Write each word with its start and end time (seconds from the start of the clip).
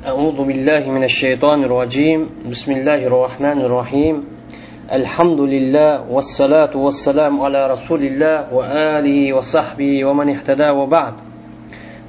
أعوذ 0.00 0.44
بالله 0.44 0.90
من 0.90 1.04
الشيطان 1.04 1.64
الرجيم. 1.64 2.48
بسم 2.50 2.72
الله 2.72 3.06
الرحمن 3.06 3.60
الرحيم. 3.60 4.24
الحمد 4.92 5.40
لله 5.40 6.08
والصلاة 6.08 6.76
والسلام 6.76 7.40
على 7.40 7.70
رسول 7.70 8.02
الله 8.04 8.54
وآله 8.54 9.32
وصحبه 9.36 10.04
ومن 10.04 10.28
اهتدى 10.28 10.70
وبعد. 10.70 11.14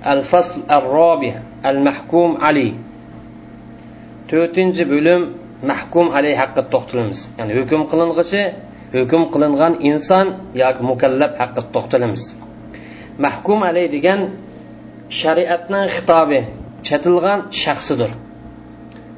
الفصل 0.07 0.61
الرابع 0.71 1.33
المحكوم 1.65 2.37
عليه. 2.41 2.73
تؤتنج 4.29 4.81
بلوم 4.81 5.35
محكوم 5.63 6.07
عليه 6.15 6.35
حق 6.35 6.55
توختىلىمىز. 6.71 7.19
يعني 7.39 7.53
ھۆكۈم 7.53 7.81
قىلىنغۇچى 7.91 8.43
ھۆكۈم 8.95 9.23
قلنغان 9.33 9.73
إنسان 9.83 10.27
ياكى 10.55 10.83
مكلب 10.83 11.31
حق 11.35 11.59
توختىلىمىز. 11.73 12.23
محكوم 13.19 13.63
عليه 13.63 13.85
ديجان 13.87 14.29
شريعتنا 15.09 15.87
خطابه 15.87 16.60
chatilgan 16.87 17.39
shaxsidir. 17.63 18.11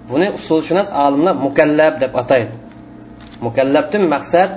Buni 0.09 0.27
usulshunos 0.38 0.90
olimlar 1.04 1.35
mukallab 1.45 1.94
deb 2.04 2.13
ataydi. 2.21 2.54
Mukallabdan 3.45 4.04
maqsad 4.13 4.49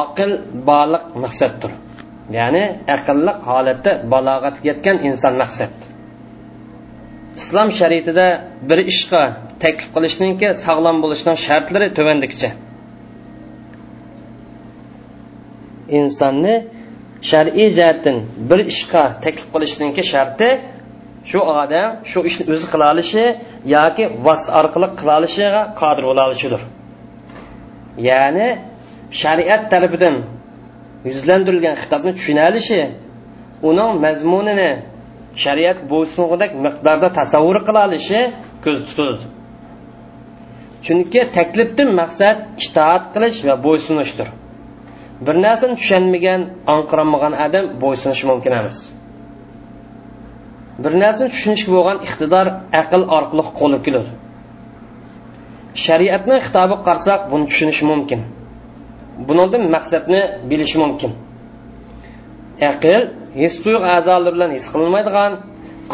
oqil 0.00 0.30
baliq 0.70 1.04
maqsaddir. 1.24 1.72
Ya'ni 2.38 2.64
aqlliq 2.96 3.38
holatda 3.48 3.90
balog'atga 4.12 4.64
yetgan 4.70 4.96
inson 5.08 5.34
maqsad. 5.42 5.72
Islom 7.40 7.68
shariatida 7.78 8.26
bir 8.68 8.78
ishga 8.92 9.22
taklif 9.62 9.88
qilishningki 9.94 10.48
sog'lom 10.64 10.96
bo'lishning 11.04 11.36
shartlari 11.46 11.88
tuvandikicha 11.98 12.50
insonni 15.98 16.54
shar'iy 17.30 17.68
jihatdan 17.78 18.16
bir 18.50 18.60
ishga 18.72 19.04
taklif 19.24 19.46
qilishningki 19.54 20.02
sharti 20.12 20.48
shu 21.30 21.38
odam 21.62 21.88
shu 22.10 22.18
ishni 22.28 22.44
o'zi 22.52 22.66
qila 22.72 22.86
olishi 22.94 23.24
yoki 23.76 24.04
vas 24.26 24.42
orqali 24.60 24.88
qila 24.98 25.12
olishiga 25.20 25.62
qodir 25.80 26.04
bo'la 26.08 26.22
olishidir 26.28 26.62
ya'ni 28.08 28.48
shariat 29.20 29.62
tarafidan 29.72 30.16
yuzlantirilgan 31.08 31.74
xitobni 31.82 32.12
tushuna 32.18 32.42
olishi 32.50 32.80
uning 33.68 33.90
mazmunini 34.04 34.70
shariat 35.44 35.78
bo'ysunug'idek 35.92 36.50
miqdorda 36.64 37.08
tasavvur 37.18 37.58
qila 37.66 37.80
olishi 37.88 38.18
ko'z 38.64 38.78
tutildi 38.88 39.26
chunki 40.86 41.20
taklifdan 41.36 41.88
maqsad 42.00 42.36
itoat 42.64 43.04
qilish 43.14 43.38
va 43.48 43.54
bo'ysunishdir. 43.66 44.28
Bir 45.26 45.36
narsani 45.46 45.74
tushunmagan 45.80 46.40
anqiranmagan 46.74 47.34
odam 47.46 47.64
bo'ysunishi 47.82 48.24
mumkin 48.30 48.52
emas. 48.60 48.76
Bir 50.82 50.92
narsani 51.02 51.28
tushunishga 51.34 51.70
bo'lgan 51.76 51.98
iqtidor 52.06 52.46
aql 52.80 53.02
orqali 53.16 53.42
qo'lib 53.60 53.82
keladi 53.86 54.10
shariatni 55.84 56.36
xitobi 56.46 56.76
qarasak 56.86 57.20
buni 57.32 57.44
tushunish 57.50 57.82
mumkin. 57.90 58.20
Bundan 59.28 59.62
maqsadni 59.74 60.20
bilish 60.50 60.74
mumkin. 60.82 61.12
Aql 62.70 63.02
his 63.40 63.54
tuyg'u 63.64 63.80
a'zolari 63.96 64.30
bilan 64.36 64.50
his 64.56 64.64
qilinmaydigan 64.72 65.32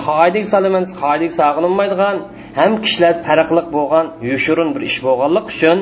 qoidaga 0.05 0.48
salaman 0.55 0.84
qoidaga 1.03 1.34
sog'inilmaydigan 1.41 2.16
ham 2.58 2.72
kishilar 2.84 3.14
farqliq 3.27 3.66
bo'lgan 3.77 4.06
yushurun 4.30 4.69
bir 4.75 4.83
ish 4.91 4.98
bo'lganlik 5.06 5.47
uchun 5.55 5.78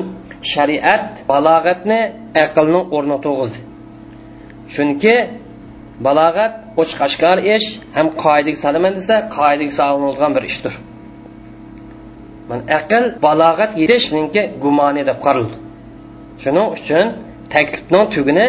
shariat 0.53 1.03
balog'atni 1.31 1.99
aqlning 2.45 2.85
o'rni 2.95 3.17
to'g'izdi 3.25 3.59
chunki 4.73 5.15
balog'at 6.05 6.53
ochiq 6.81 6.99
oshkor 7.07 7.37
ish 7.55 7.67
ham 7.95 8.07
qoidaga 8.23 8.59
soliman 8.65 8.93
desa 8.99 9.15
qoidaga 9.37 9.73
solinadigan 9.79 10.31
bir 10.37 10.43
ishdir. 10.51 10.73
Mana 12.49 12.63
aql 12.79 13.03
balog'at 13.25 13.71
yetishninki 13.81 14.41
gumoni 14.63 15.01
deb 15.09 15.17
qaraldi. 15.25 15.55
Shuning 16.43 16.67
uchun 16.77 17.05
taklifning 17.53 18.05
tugini 18.15 18.45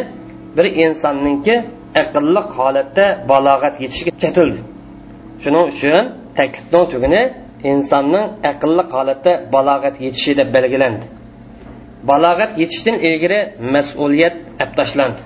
bir 0.57 0.67
insonninki 0.85 1.55
aqlli 2.03 2.43
holatda 2.57 3.05
balog'at 3.33 3.75
yetishiga 3.85 4.13
chatildi. 4.23 4.61
Shuning 5.43 5.65
uchun 5.73 6.03
taklifning 6.39 6.85
tugini 6.93 7.23
insonning 7.73 8.27
aqlli 8.51 8.85
holatda 8.95 9.33
balog'at 9.55 9.97
yetishi 10.05 10.33
deb 10.41 10.49
belgilandi. 10.57 11.05
Balog'at 12.11 12.53
yetishdan 12.63 12.97
ilgari 13.09 13.41
mas'uliyat 13.75 14.35
olib 14.63 14.73
tashlandi 14.81 15.21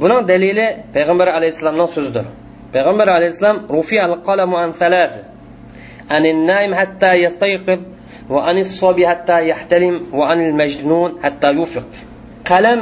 buning 0.00 0.20
dalili 0.30 0.66
payg'ambar 0.94 1.28
alayhissalomning 1.38 1.90
so'zidir. 1.96 2.26
Payg'ambar 2.74 3.08
alayhissalom 3.18 3.58
rufi 3.76 3.96
al 4.06 4.14
qalamu 4.28 4.56
an 4.64 4.70
salasi 4.80 5.20
anin 6.16 6.38
naim 6.50 6.72
hatta 6.80 7.10
va 8.32 8.40
anis 8.50 8.68
sobi 8.80 9.04
hatta 9.10 9.36
yahtalim 9.52 9.94
va 10.18 10.24
anil 10.32 10.54
majnun 10.60 11.10
hatta 11.24 11.48
yufiq. 11.60 11.88
Qalam 12.50 12.80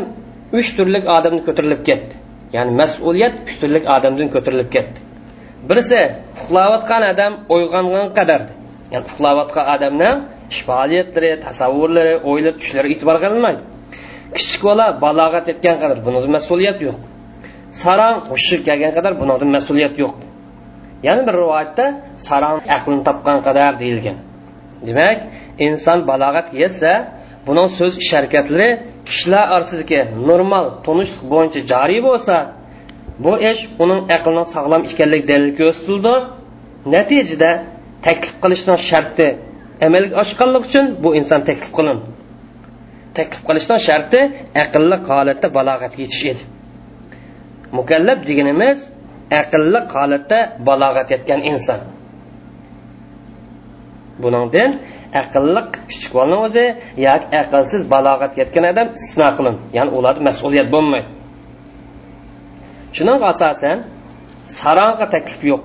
uch 0.59 0.69
turlik 0.77 1.05
odamni 1.17 1.43
ko'tarilib 1.47 1.83
ketdi. 1.89 2.15
Ya'ni 2.57 2.73
mas'uliyat 2.81 3.35
uch 3.47 3.57
turlik 3.61 3.85
odamdan 3.97 4.29
ko'tarilib 4.35 4.69
ketdi. 4.75 4.99
Birisi 5.69 6.01
uxlayotgan 6.41 7.03
odam 7.13 7.33
uyg'ongan 7.55 8.07
qadar 8.19 8.41
ya'ni 8.93 9.05
uxlayotgan 9.11 9.67
odamni 9.75 10.11
ish 10.53 10.63
faoliyatlari 10.69 11.31
tasavvurlari 11.47 12.15
o'ylari 12.29 12.57
tushlari 12.61 12.89
e'tibor 12.95 13.17
qilinmaydi. 13.25 13.63
Kichik 14.37 14.62
bola 14.69 14.87
balog'at 15.05 15.47
etgan 15.53 15.77
qadar 15.83 15.99
bunida 16.06 16.28
mas'uliyat 16.37 16.78
yo'q. 16.87 16.97
Sarong 17.83 18.19
hushi 18.31 18.56
kelgan 18.67 18.93
qadar 18.97 19.12
bunida 19.21 19.45
mas'uliyat 19.56 19.95
yo'q. 20.03 20.15
Yana 21.06 21.22
bir 21.27 21.34
rivoyatda 21.41 21.84
sarong 22.27 22.61
aqlini 22.77 23.03
topgan 23.09 23.39
qadar 23.47 23.73
deyilgan. 23.83 24.17
Demak 24.87 25.19
inson 25.67 25.99
balog'atga 26.11 26.56
yetsa 26.65 26.91
buning 27.47 27.69
so'z 27.78 27.93
ish 28.03 28.12
harakatlari 28.17 28.69
kishilar 29.09 29.44
orasidagi 29.55 30.00
normal 30.28 30.65
tunishlik 30.87 31.25
bo'yicha 31.33 31.61
joriy 31.73 32.00
bo'lsa 32.09 32.37
bu 33.25 33.33
ish 33.50 33.61
uning 33.84 34.00
aqlining 34.17 34.47
sog'lom 34.55 34.83
ekanligi 34.91 35.27
dalil 35.33 35.50
ko'rsatildi 35.61 36.15
natijada 36.94 37.50
taklif 38.06 38.34
qilishning 38.43 38.78
sharti 38.91 39.27
amalga 39.87 40.15
oshganligi 40.23 40.65
uchun 40.69 40.84
bu 41.03 41.09
inson 41.21 41.41
taklif 41.49 41.71
qilindi. 41.77 42.05
Taklif 43.19 43.41
qilishdan 43.49 43.81
sharti 43.89 44.21
aqlli 44.63 44.97
holatda 45.09 45.49
balog'atga 45.59 46.01
yetish 46.05 46.25
edi. 46.33 46.43
Mukallab 47.79 48.21
deganimiz 48.29 48.79
aqlli 49.41 49.81
holatda 49.95 50.39
balog'at 50.69 51.09
yetgan 51.15 51.41
inson. 51.51 51.81
Buningdan 54.23 54.71
aqlli 55.21 55.63
kichik 55.91 56.13
bolani 56.17 56.37
o'zi 56.47 56.65
yoki 57.07 57.27
aqlsiz 57.43 57.83
balog'at 57.95 58.33
yetgan 58.41 58.65
odam 58.73 58.89
istisno 58.97 59.29
qilin 59.39 59.57
ya'ni 59.77 59.91
ularda 59.99 60.21
mas'uliyat 60.29 60.69
bo'lmaydi. 60.75 61.09
Shuning 62.97 63.21
asosan 63.33 63.79
saronga 64.59 65.07
taklif 65.15 65.41
yo'q. 65.51 65.63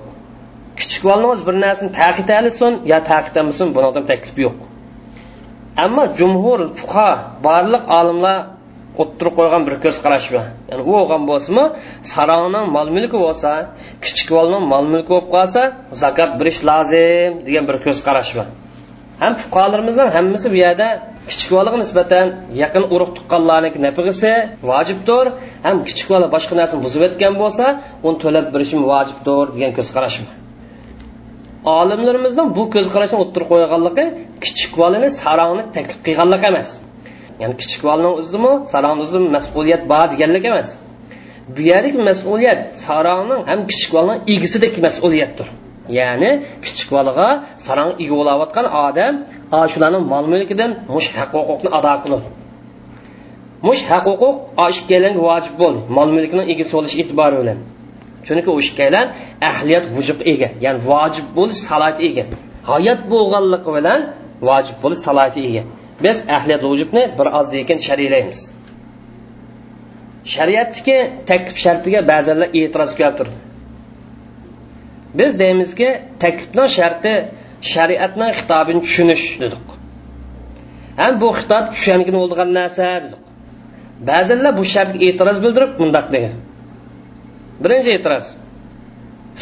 Kichik 0.80 1.02
bolani 1.08 1.28
o'zi 1.32 1.42
bir 1.48 1.54
narsani 1.64 1.90
taqitalisin 2.00 2.72
yo 2.92 2.98
taqidlamasin 3.10 3.68
bundan 3.76 4.04
taklif 4.12 4.36
yo'q. 4.46 4.56
Ammo 5.84 6.04
jumhur 6.18 6.60
fuqa 6.78 7.10
barliq 7.46 7.84
olimlar 7.98 8.38
o'ttirib 9.02 9.34
qo'ygan 9.38 9.62
bir 9.66 9.74
ko'z 9.84 9.96
qarash 10.04 10.26
bor 10.34 10.46
ya'ni 10.70 10.82
u 10.88 10.92
bo'lgan 10.96 11.22
bo'lsinmi 11.30 11.64
sarongning 12.12 12.66
mol 12.76 12.88
mulki 12.96 13.18
bo'lsa 13.26 13.50
kichik 14.04 14.28
bolning 14.36 14.64
mol 14.72 14.84
mulki 14.92 15.10
bo'lib 15.14 15.28
qolsa 15.36 15.62
zakot 16.02 16.30
berish 16.40 16.60
lozim 16.70 17.30
degan 17.46 17.64
bir 17.70 17.76
ko'z 17.84 17.98
qarash 18.06 18.30
bor 18.38 18.46
ham 19.22 19.32
fuqarolarimizni 19.42 20.04
hammasi 20.16 20.46
bu 20.54 20.58
yerda 20.64 20.88
kichik 21.30 21.50
bolaga 21.56 21.78
nisbatan 21.84 22.26
yaqin 22.62 22.84
urug' 22.94 23.12
tuqqanlarniki 23.16 23.78
nafig'isi 23.86 24.32
vojibdir. 24.70 25.24
Ham 25.66 25.76
kichik 25.88 26.06
bola 26.12 26.26
boshqa 26.34 26.54
narsani 26.60 26.80
buzib 26.86 27.02
o'tgan 27.06 27.34
bo'lsa 27.42 27.64
uni 28.06 28.16
to'lab 28.24 28.46
berishim 28.54 28.80
vojibdir 28.92 29.44
degan 29.54 29.72
ko'z 29.78 29.88
qarash 29.96 30.16
bor 30.22 30.39
olimlarimizning 31.64 32.48
bu 32.56 32.62
ko'zqarashni 32.74 33.18
o'ttirib 33.22 33.48
qo'yganligi 33.52 34.04
kichik 34.44 34.72
bolani 34.80 35.08
sarongni 35.22 35.64
taklif 35.74 35.98
qilganlik 36.06 36.42
emas. 36.50 36.68
Ya'ni 37.40 37.54
kichik 37.62 37.80
bolani 37.88 38.10
o'zimi 38.20 38.52
sarongni 38.72 39.02
o'zida 39.04 39.20
mas'uliyat 39.36 39.82
bor 39.92 40.06
deganlik 40.12 40.44
emas. 40.50 40.68
Bu 41.54 41.60
yerdagi 41.70 41.98
mas'uliyat 42.10 42.60
sarongning 42.84 43.42
ham 43.50 43.60
kichik 43.70 43.90
bolani 43.96 44.18
egisidagi 44.34 44.78
mas'uliyatdir. 44.86 45.48
Ya'ni 45.98 46.30
kichik 46.64 46.88
bolaga 46.94 47.28
sarong 47.66 47.92
ega 48.02 48.14
bo'layotgan 48.20 48.66
odam 48.86 49.14
shularni 49.72 50.00
mol 50.12 50.24
mulkidan 50.32 50.70
mush 50.94 51.08
haq 51.18 51.30
huquqni 51.38 51.70
ado 51.78 51.94
qiladi 52.04 52.28
mush 53.66 53.82
haq 53.90 54.04
huquq 54.10 54.34
ikkalanga 54.72 55.20
vojib 55.28 55.54
bo'ldi 55.62 55.80
mol 55.96 56.08
mulkni 56.16 56.42
egasi 56.52 56.72
bo'lish 56.76 56.94
e'tibori 57.02 57.36
bilan. 57.42 57.58
Chunki 58.26 58.50
u 58.56 58.60
ahliyat 59.50 59.84
vujub 59.96 60.18
ega 60.32 60.48
ya'ni 60.64 60.80
vojib 60.90 61.26
bo'lish 61.38 61.60
salati 61.70 62.02
ega. 62.10 62.24
Hayot 62.70 63.00
bo'lganligi 63.12 63.70
bilan 63.76 64.00
vojib 64.48 64.76
bo'lish 64.82 65.02
salati 65.08 65.40
ega. 65.48 65.62
Biz 66.04 66.16
ahliyat 66.36 66.62
vujubni 66.70 67.02
bir 67.18 67.26
oz 67.38 67.46
lekin 67.54 67.78
sharilaymiz 67.88 68.40
shariatniki 70.24 70.96
taklif 71.26 71.58
shartiga 71.64 72.00
ba'zanlar 72.12 72.48
e'tiroz 72.60 72.92
keltirdi. 73.00 73.36
Biz 75.18 75.38
deymizki 75.42 75.88
taklifni 76.22 76.66
sharti 76.78 77.12
shariatning 77.72 78.32
xitobini 78.38 78.80
tushunish 78.86 79.24
dedik. 79.42 79.66
Ham 81.00 81.12
bu 81.22 81.28
xitob 81.38 81.64
tushangin 81.74 82.16
bo'lgan 82.22 82.50
narsa 82.58 82.86
dedik. 83.04 83.22
Ba'zanlar 84.10 84.52
bu 84.60 84.64
shartga 84.74 84.98
e'tiroz 85.08 85.38
bildirib 85.44 85.72
mundoq 85.82 86.06
degan. 86.14 86.34
birinchi 87.63 87.91
e'tiroz 87.97 88.25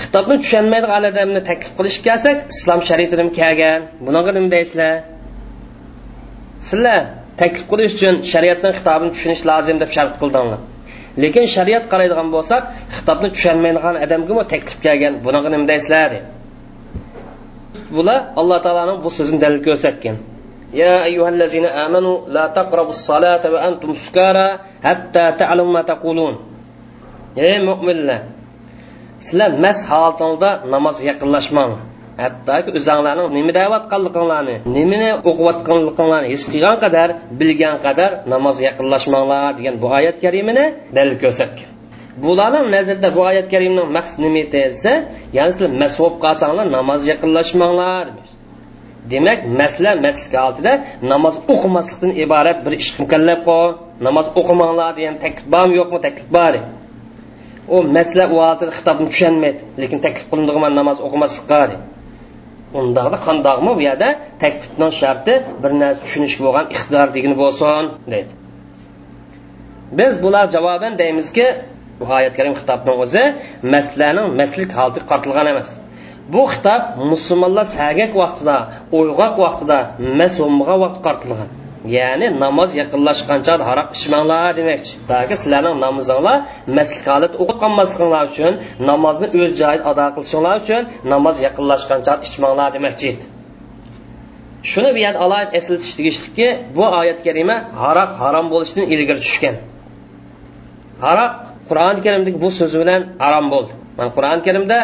xitobni 0.01 0.35
tushunmaydigan 0.43 1.03
odamni 1.11 1.41
taklif 1.49 1.71
qilishga 1.77 2.03
kelsak 2.07 2.37
islom 2.53 2.81
shariatidan 2.89 3.29
kelgan 3.39 3.79
bunaqa 4.07 4.31
nima 4.37 4.49
deysizlar 4.55 4.93
sizlar 6.69 7.01
taklif 7.41 7.63
qilish 7.71 7.93
uchun 7.97 8.15
shariatning 8.31 8.73
xitobini 8.77 9.11
tushunish 9.15 9.43
lozim 9.49 9.77
deb 9.83 9.89
shart 9.95 10.13
qildinglar 10.21 10.61
lekin 11.23 11.45
shariat 11.55 11.83
qaraydigan 11.91 12.27
bo'lsak 12.35 12.61
xitobni 12.97 13.29
tushunmaydigan 13.35 13.95
odamga 14.05 14.43
taklif 14.53 14.77
kelgan 14.85 15.13
bunaqa 15.25 15.47
nima 15.53 15.65
deysizlar 15.71 16.11
bular 17.95 18.19
alloh 18.39 18.57
taoloning 18.65 18.97
bu 19.05 19.09
so'zini 19.17 19.39
dalil 19.43 19.59
ko'rsatgan 19.67 20.17
يا 20.73 21.05
أيها 21.09 21.29
الذين 21.29 21.65
آمنوا 21.65 22.27
لا 22.27 22.45
تقربوا 22.47 22.89
الصلاة 22.89 23.43
وأنتم 23.53 23.93
سكارى 23.93 24.59
حتى 24.83 25.25
تعلموا 25.39 25.73
ما 25.73 25.81
تقولون 25.81 26.35
ey 27.36 27.56
mo'minlar 27.68 28.20
sizlar 29.26 29.50
mast 29.64 29.82
holatingda 29.90 30.50
namozga 30.74 31.04
yaqinlashmang. 31.10 31.72
Hattoki 32.22 32.70
o'zinglarning 32.78 33.28
nima 33.36 33.52
deyotganliginlarni 33.58 34.54
nimani 34.76 35.10
o'qiyotganliginlarni 35.30 36.28
his 36.34 36.42
qilgan 36.52 36.76
qadar 36.84 37.08
bilgan 37.40 37.76
qadar 37.86 38.10
namozga 38.32 38.62
yaqinlashmanglar 38.68 39.50
degan 39.58 39.74
bu 39.82 39.86
oyat 39.98 40.16
karimini 40.24 40.64
dalil 40.96 41.16
ko'rsatgan. 41.22 41.68
Bularning 42.24 42.66
nazarda 42.76 43.08
bu 43.16 43.20
oyat 43.30 43.46
karimning 43.52 43.88
maqsadi 43.96 44.20
nima 44.26 44.42
desa 44.54 44.92
ya'ni 45.36 45.52
sizlar 45.54 45.70
mast 45.82 45.96
bo'lib 46.00 46.16
qolsanglar 46.24 46.66
namozga 46.76 47.08
yaqinlashmanglar 47.12 48.04
demak 49.12 49.38
masla 49.60 49.90
maslik 50.06 50.34
oldida 50.46 50.72
namoz 51.12 51.34
o'qimaslikdan 51.52 52.12
iborat 52.24 52.58
bir 52.66 52.72
ish 52.82 52.90
mukallaf 53.02 53.40
qol 53.48 53.70
namoz 54.06 54.26
o'qimanglar 54.40 54.90
degan 54.98 55.14
taklif 55.24 55.46
bormi 55.54 55.74
yo'qmi 55.80 55.98
taklif 56.06 56.28
bor. 56.36 56.54
U 57.74 57.76
masla 57.96 58.24
u 58.34 58.36
oldida 58.48 58.72
xitobni 58.78 59.06
tushunmaydi 59.12 59.60
lekin 59.82 59.98
taklif 60.04 60.26
qilindiman 60.30 60.72
namoz 60.80 60.98
o'qimaslikqa 61.06 61.60
undaqda 62.80 63.18
qandoqmi 63.26 63.72
bu 63.78 63.82
yerda 63.88 64.08
taklifning 64.42 64.92
sharti 65.00 65.34
bir 65.62 65.72
narsa 65.82 66.00
tushunish 66.04 66.36
bo'lgan 66.44 66.66
iqtidor 66.74 67.08
degani 67.16 67.36
bo'lsin 67.42 67.84
deydi. 68.12 68.32
Biz 69.98 70.12
bular 70.24 70.46
javoban 70.56 70.92
deymizki 71.02 71.46
bu 71.98 72.04
oyat 72.16 72.34
karim 72.38 72.54
xitobning 72.60 72.96
o'zi 73.04 73.24
maslaning 73.74 74.26
maslik 74.40 74.70
holda 74.78 75.00
qartilgan 75.10 75.46
emas. 75.52 75.70
Bu 76.34 76.42
xitob 76.52 76.82
musulmonlar 77.12 77.66
sagak 77.76 78.12
vaqtida 78.22 78.56
uyg'oq 78.98 79.34
vaqtida 79.44 79.78
mas 80.18 80.34
bo'lmagan 80.42 80.78
vaqt 80.84 80.98
qartilgan 81.06 81.48
ya'ni 81.96 82.26
namoz 82.44 82.70
yaqinlashgancha 82.80 83.54
haroq 83.68 83.88
ichmanglar 83.96 84.50
demoqchi 84.60 84.92
balki 85.10 85.34
sizlarning 85.40 85.76
namozinglar 85.86 86.38
maslik 86.78 87.06
holat 87.12 87.32
o'qib 87.42 87.58
uchun 88.30 88.52
namozni 88.90 89.26
o'z 89.40 89.50
joyida 89.60 89.84
ado 89.90 90.06
qilishinglar 90.16 90.54
uchun 90.62 90.82
namoz 91.12 91.36
yaqinlashgancha 91.46 92.12
ichmanglar 92.26 92.68
demoqchi 92.76 93.10
shuni 94.70 94.90
bu 94.94 94.98
yerda 95.04 95.18
alohida 95.26 95.50
eslatish 95.58 95.92
bu 96.76 96.84
oyat 97.00 97.18
karima 97.26 97.56
haroq 97.82 98.10
harom 98.22 98.46
bo'lishidan 98.52 98.86
ilgari 98.94 99.20
tushgan. 99.26 99.56
Haroq 101.04 101.32
qur'oni 101.68 102.00
karimdagi 102.06 102.38
bu 102.44 102.50
so'zi 102.58 102.76
bilan 102.82 103.02
harom 103.24 103.46
bo'ldi. 103.54 103.72
Mana 103.98 104.10
qur'oni 104.16 104.42
karimda 104.46 104.78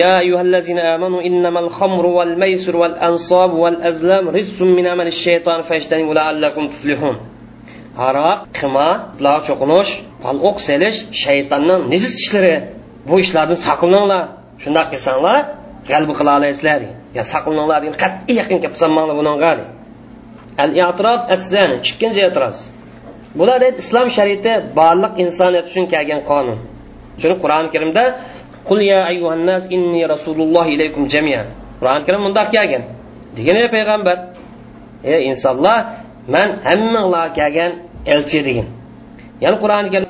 ya 0.00 0.10
ayyuhallazina 0.22 0.82
amanu 0.94 1.18
innamal 1.28 1.68
khamru 1.78 2.10
wal 2.18 2.34
maysir 2.42 2.74
wal 2.82 2.96
ansab 3.08 3.50
wal 3.62 3.78
azlam 3.90 4.24
rizqun 4.36 4.68
min 4.78 4.86
amali 4.92 5.12
shayton 5.24 5.60
fashtanibu 5.68 6.12
la'allakum 6.18 6.64
tuflihun. 6.72 7.16
Aroq 8.08 8.38
qima 8.58 8.88
buloq 9.18 9.42
cho'qinish 9.48 9.90
pal'oq 10.24 10.56
selish 10.68 10.98
shaytonning 11.24 11.80
nejis 11.92 12.14
ishlari. 12.20 12.54
Bu 13.08 13.14
ishlardan 13.24 13.58
saqlaninglar. 13.66 14.24
Shundoq 14.62 14.86
qilsanglar 14.92 15.38
g'alba 15.90 16.12
qila 16.18 16.30
olasizlar. 16.38 16.80
Ya 17.16 17.22
saqlaninglar 17.32 17.78
degan 17.82 17.96
qat'iy 18.04 18.34
yaqin 18.40 18.58
kelib 18.62 18.76
sanmanglar 18.82 19.14
bunga 19.20 19.52
al 20.62 20.70
i'tiroz 20.82 21.20
as-sani 21.34 21.76
ikkinchi 21.88 22.20
e'tiroz 22.28 22.56
bular 23.38 23.60
islom 23.82 24.08
shariati 24.16 24.52
barliq 24.78 25.12
insoniyat 25.24 25.66
uchun 25.70 25.86
kelgan 25.92 26.20
qonun. 26.30 26.58
Shuni 27.20 27.36
qur'oni 27.42 27.68
karimda 27.74 28.04
qul 28.68 28.80
ya 28.92 28.98
ayyuhan 29.10 29.40
nas 29.50 29.64
inni 29.76 30.02
rasululloh 30.14 30.66
ilaykum 30.74 31.02
jamian. 31.14 31.46
Qur'oni 31.80 32.02
karim 32.06 32.22
bundoq 32.26 32.48
kelgan. 32.54 32.82
Degan 33.36 33.56
ey 33.62 33.68
payg'ambar 33.76 34.18
ey 35.12 35.20
insonlar 35.30 35.78
man 36.34 36.48
hammanglar 36.66 37.26
kelgan 37.38 37.72
elchi 38.14 38.40
degan. 38.48 38.68
Ya'ni 39.42 39.56
qur'oni 39.62 39.88
karim 39.94 40.08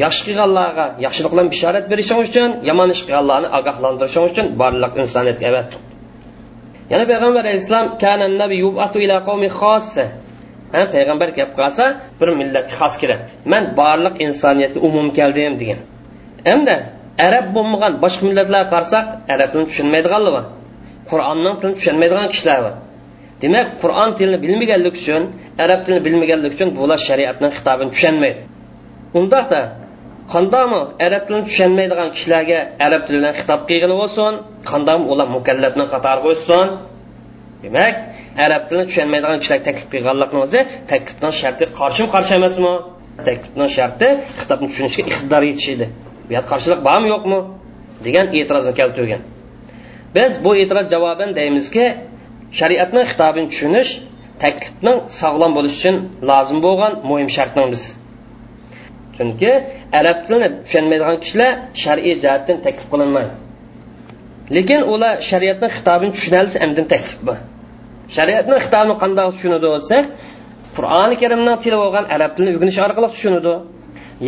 yaxshi 0.00 0.22
qilganlarga 0.28 0.86
yaxshilik 1.04 1.30
bilan 1.34 1.46
bishorat 1.52 1.84
berishing 1.92 2.18
uchun 2.26 2.50
yomon 2.68 2.88
ish 2.94 3.02
qilganlarni 3.06 3.48
ogohlantirishing 3.58 4.24
uchun 4.30 4.46
barliq 4.60 4.92
insoniyatga 5.02 5.46
avatdi 5.52 5.76
yana 6.92 7.04
payg'ambar 7.10 7.42
alayhissalom 7.46 7.86
ham 10.74 10.86
payg'ambar 10.94 11.28
gap 11.38 11.50
qilsa 11.58 11.84
bir 12.20 12.28
millatga 12.40 12.74
xos 12.80 12.94
keladi 13.02 13.24
man 13.52 13.62
barliq 13.80 14.14
insoniyatga 14.26 14.80
umum 14.88 15.06
keldim 15.18 15.54
degan. 15.62 15.80
Hamda 16.48 16.76
arab 17.26 17.46
bo'lmagan 17.56 17.92
boshqa 18.04 18.22
millatlarga 18.28 18.68
qarasak 18.74 19.04
arab 19.34 19.48
tilini 19.52 19.68
tushunmaydiganlar 19.70 20.32
bor. 20.36 20.44
Qur'onning 21.10 21.54
tilini 21.60 21.76
tushunmaydigan 21.78 22.26
kishilar 22.34 22.58
bor. 22.66 22.74
Demak 23.42 23.66
qur'on 23.82 24.10
tilini 24.18 24.38
bilmaganlik 24.44 24.94
uchun 25.00 25.22
arab 25.64 25.80
tilini 25.84 26.02
bilmaganlik 26.06 26.52
uchun 26.56 26.68
bular 26.78 26.98
shariatning 27.08 27.52
xitobini 27.56 27.90
tushunmaydi. 27.94 28.40
Undaqda 29.18 29.60
qandoqmi 30.34 30.80
arab 31.06 31.22
tilini 31.26 31.44
tushunmaydigan 31.50 32.08
kishilarga 32.16 32.58
arab 32.86 33.02
tili 33.06 33.16
bilan 33.20 33.34
xitob 33.38 33.60
qilgan 33.70 33.92
bo'lsin 34.02 34.32
qandoqmi 34.70 35.06
ular 35.12 35.28
mukallabni 35.36 35.84
qatoriga 35.92 36.28
o'tsin 36.32 36.66
demak 37.64 37.94
arab 38.44 38.62
tilini 38.68 38.86
tushunmaydigan 38.90 39.38
kishilar 39.42 39.60
taklif 39.68 39.86
qilganlikni 39.94 40.38
o'zi 40.46 40.60
taklifni 40.92 41.30
sharti 41.40 41.64
qarshi 41.80 42.04
qarshi 42.14 42.32
emasmi? 42.40 42.72
Taklifni 43.28 43.66
sharti 43.76 44.08
xitobni 44.40 44.66
tushunishga 44.72 45.02
iqtidor 45.10 45.42
yetish 45.50 45.68
edi 45.74 45.86
bu 46.26 46.30
yerda 46.34 46.48
qarshilik 46.52 46.80
bormi 46.88 47.08
yo'qmi? 47.14 47.38
degan 48.06 48.26
e'tirozni 48.38 48.72
keltirgan. 48.80 49.22
Biz 50.16 50.32
bu 50.44 50.50
e'tiroz 50.62 50.86
javoban 50.94 51.30
deymizki 51.38 51.84
shariatning 52.58 53.04
xitobini 53.10 53.46
tushunish 53.52 53.90
taklifning 54.42 54.98
sog'lom 55.20 55.52
bo'lishi 55.56 55.76
uchun 55.80 55.96
lozim 56.30 56.58
bo'lgan 56.66 56.92
muhim 57.10 57.28
shartning 57.36 57.68
biz. 57.74 57.82
Chunki 59.16 59.50
arab 60.00 60.18
tilini 60.24 60.48
tushunmaydigan 60.64 61.16
kishilar 61.24 61.50
shar'iy 61.82 62.14
jihatdan 62.24 62.56
taklif 62.66 62.86
qilinmaydi. 62.92 63.32
Lekin 64.56 64.80
ular 64.92 65.14
shariatni 65.30 65.68
xitobini 65.76 66.12
tushunalsa 66.16 66.56
andin 66.64 66.86
taklif 66.92 67.20
bor 67.28 67.38
shariatni 68.16 68.56
xitobini 68.64 68.94
qandoq 69.02 69.28
tushunadi 69.34 69.66
bo'lsak 69.74 70.04
qur'oni 70.76 71.14
karimni 71.22 71.54
tili 71.62 71.76
bo'lgan 71.82 72.04
arab 72.14 72.30
tilini 72.36 72.50
o'rganish 72.56 72.78
orqali 72.86 73.08
tushunadi. 73.14 73.54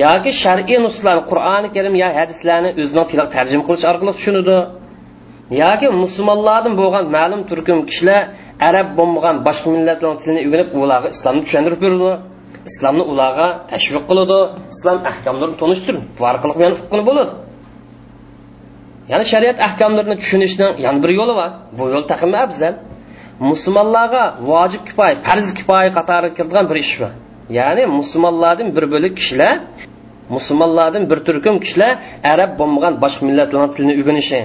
Yoki 0.05 0.31
shar'iy 0.43 0.79
nuslarni 0.87 1.23
qur'oni 1.31 1.69
karim 1.77 1.95
yo 2.03 2.09
hadislarni 2.19 2.71
o'zining 2.83 3.07
tiliga 3.11 3.27
tarjima 3.37 3.63
qilish 3.69 3.85
orqali 3.93 4.13
tushunadi. 4.19 4.57
Yoki 5.63 5.87
musulmonlardan 6.03 6.75
bo'lgan 6.81 7.05
ma'lum 7.17 7.41
turkum 7.51 7.79
kishilar 7.89 8.21
arab 8.69 8.89
bo'lmagan 8.99 9.37
boshqa 9.47 9.69
millatlarning 9.75 10.19
tilini 10.23 10.41
o'rganib 10.47 10.69
ularga 10.85 11.09
islomni 11.15 11.43
tushuntirib 11.47 11.81
beradi. 11.85 12.11
Islomni 12.71 13.05
ularga 13.13 13.47
tashviq 13.73 14.05
qiladi. 14.11 14.39
Islom 14.75 14.99
ahkomlarini 15.11 15.57
tanishtirib 15.63 16.03
bu 16.19 16.23
orqali 16.33 16.53
qilib 16.91 17.07
bo'ladi. 17.11 17.33
Ya'ni 19.13 19.25
shariat 19.33 19.59
ahkomlarini 19.67 20.17
tushunishning 20.23 20.71
yana 20.85 20.99
bir 21.05 21.11
yo'li 21.19 21.35
bor. 21.41 21.51
Bu 21.79 21.85
yo'l 21.95 22.05
taqimi 22.13 22.39
afzal. 22.47 22.75
Musulmonlarga 23.41 24.25
vojib 24.51 24.83
kifoya 24.89 25.15
farz 25.27 25.47
kifoya 25.59 25.91
qatori 25.99 26.29
kiradigan 26.37 26.67
bir 26.71 26.77
ish 26.85 26.95
bor 27.01 27.13
ya'ni 27.59 27.85
musulmonlardan 27.99 28.69
bir 28.77 28.85
bo'lik 28.95 29.15
kishilar 29.21 29.55
musulmonlardan 30.37 31.05
bir 31.11 31.19
turkum 31.27 31.57
kishilar 31.65 31.93
arab 32.33 32.51
bo'lmagan 32.61 32.95
boshqa 33.05 33.23
millatlarning 33.29 33.73
tilini 33.77 33.95
o'rganishi 34.01 34.41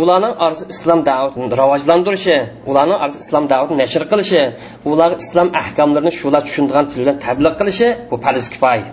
ularning 0.00 0.34
orzi 0.46 0.64
islom 0.74 1.00
da'vatini 1.08 1.46
rivojlantirishi 1.60 2.36
ularning 2.70 2.98
orzi 3.04 3.18
islom 3.24 3.44
da'vatini 3.52 3.78
nashr 3.82 4.02
qilishi 4.12 4.40
ularga 4.90 5.16
islom 5.24 5.48
ahkomlarini 5.60 6.12
shular 6.20 6.42
tushunadigan 6.46 6.84
til 6.90 6.98
bilan 7.02 7.16
tabliq 7.26 7.54
qilishi 7.60 7.88
bu 8.10 8.16
farz 8.24 8.44
kifoya. 8.54 8.88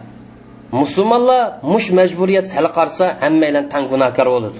Musulmonlar 0.81 1.41
mush 1.73 1.87
majburiyat 1.99 2.45
sal 2.53 2.65
qarsa 2.77 3.05
hammalan 3.23 3.65
tan 3.73 3.83
gunohkor 3.91 4.27
bo'ladi. 4.35 4.59